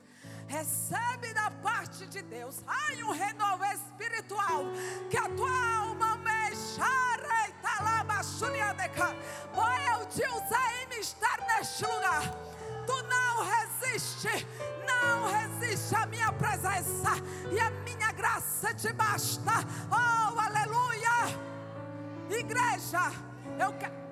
Recebe 0.49 1.33
da 1.33 1.51
parte 1.51 2.07
de 2.09 2.21
Deus, 2.23 2.63
ai, 2.67 3.03
um 3.05 3.13
renovo 3.13 3.65
espiritual 3.65 4.65
que 5.09 5.17
a 5.17 5.29
tua 5.31 5.77
alma 5.79 6.17
mexa. 6.17 7.03
Vai 9.55 9.95
eu 9.95 10.07
te 10.07 10.23
usar 10.23 10.83
em 10.83 10.87
mistério 10.97 11.45
neste 11.47 11.85
lugar. 11.85 12.23
Tu 12.87 13.03
não 13.03 13.45
resiste, 13.45 14.47
à 15.95 16.07
minha 16.07 16.33
presença 16.33 17.11
e 17.51 17.59
a 17.59 17.71
minha 17.71 18.13
graça 18.13 18.75
te 18.75 18.93
basta. 18.93 19.53
Oh, 19.91 20.39
aleluia! 20.39 21.17
Igreja, 22.31 23.01
eu 23.59 23.73
quero. 23.79 24.03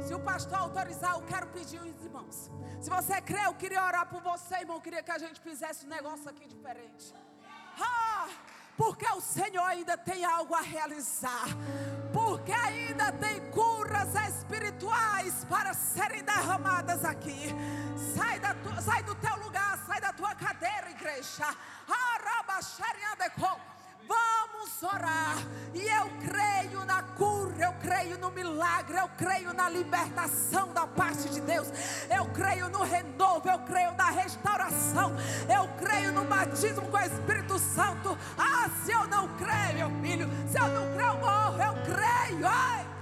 Se 0.00 0.14
o 0.14 0.20
pastor 0.20 0.58
autorizar, 0.58 1.12
eu 1.14 1.22
quero 1.22 1.46
pedir 1.48 1.80
os 1.80 2.04
irmãos. 2.04 2.50
Se 2.80 2.90
você 2.90 3.20
crê, 3.20 3.46
eu 3.46 3.54
queria 3.54 3.84
orar 3.84 4.08
por 4.08 4.20
você, 4.22 4.56
irmão. 4.56 4.76
Eu 4.76 4.82
queria 4.82 5.02
que 5.02 5.10
a 5.10 5.18
gente 5.18 5.40
fizesse 5.40 5.86
um 5.86 5.88
negócio 5.88 6.28
aqui 6.28 6.46
diferente. 6.46 7.14
Ah! 7.78 8.28
Porque 8.82 9.06
o 9.12 9.20
Senhor 9.20 9.62
ainda 9.62 9.96
tem 9.96 10.24
algo 10.24 10.56
a 10.56 10.60
realizar, 10.60 11.46
porque 12.12 12.50
ainda 12.50 13.12
tem 13.12 13.40
curas 13.52 14.12
espirituais 14.28 15.46
para 15.48 15.72
serem 15.72 16.24
derramadas 16.24 17.04
aqui. 17.04 17.54
Sai, 18.16 18.40
da 18.40 18.56
sai 18.82 19.04
do 19.04 19.14
teu 19.14 19.36
lugar, 19.36 19.78
sai 19.86 20.00
da 20.00 20.12
tua 20.12 20.34
cadeira, 20.34 20.90
igreja. 20.90 21.46
Vamos 24.12 24.82
orar, 24.82 25.38
e 25.72 25.80
eu 25.80 26.06
creio 26.28 26.84
na 26.84 27.02
cura, 27.02 27.54
eu 27.58 27.72
creio 27.80 28.18
no 28.18 28.30
milagre, 28.30 28.98
eu 28.98 29.08
creio 29.16 29.54
na 29.54 29.70
libertação 29.70 30.70
da 30.74 30.86
parte 30.86 31.30
de 31.30 31.40
Deus, 31.40 31.68
eu 32.14 32.26
creio 32.26 32.68
no 32.68 32.82
renovo, 32.82 33.48
eu 33.48 33.58
creio 33.60 33.92
na 33.92 34.10
restauração, 34.10 35.16
eu 35.48 35.66
creio 35.78 36.12
no 36.12 36.24
batismo 36.24 36.82
com 36.88 36.96
o 36.96 37.00
Espírito 37.00 37.58
Santo. 37.58 38.18
Ah, 38.36 38.68
se 38.84 38.92
eu 38.92 39.06
não 39.06 39.28
creio, 39.36 39.88
meu 39.88 40.02
filho, 40.02 40.28
se 40.50 40.58
eu 40.58 40.68
não 40.68 40.94
creio, 40.94 41.10
eu 41.10 41.18
morro, 41.18 41.62
eu 41.62 41.74
creio. 41.84 42.46
Ai. 42.46 43.01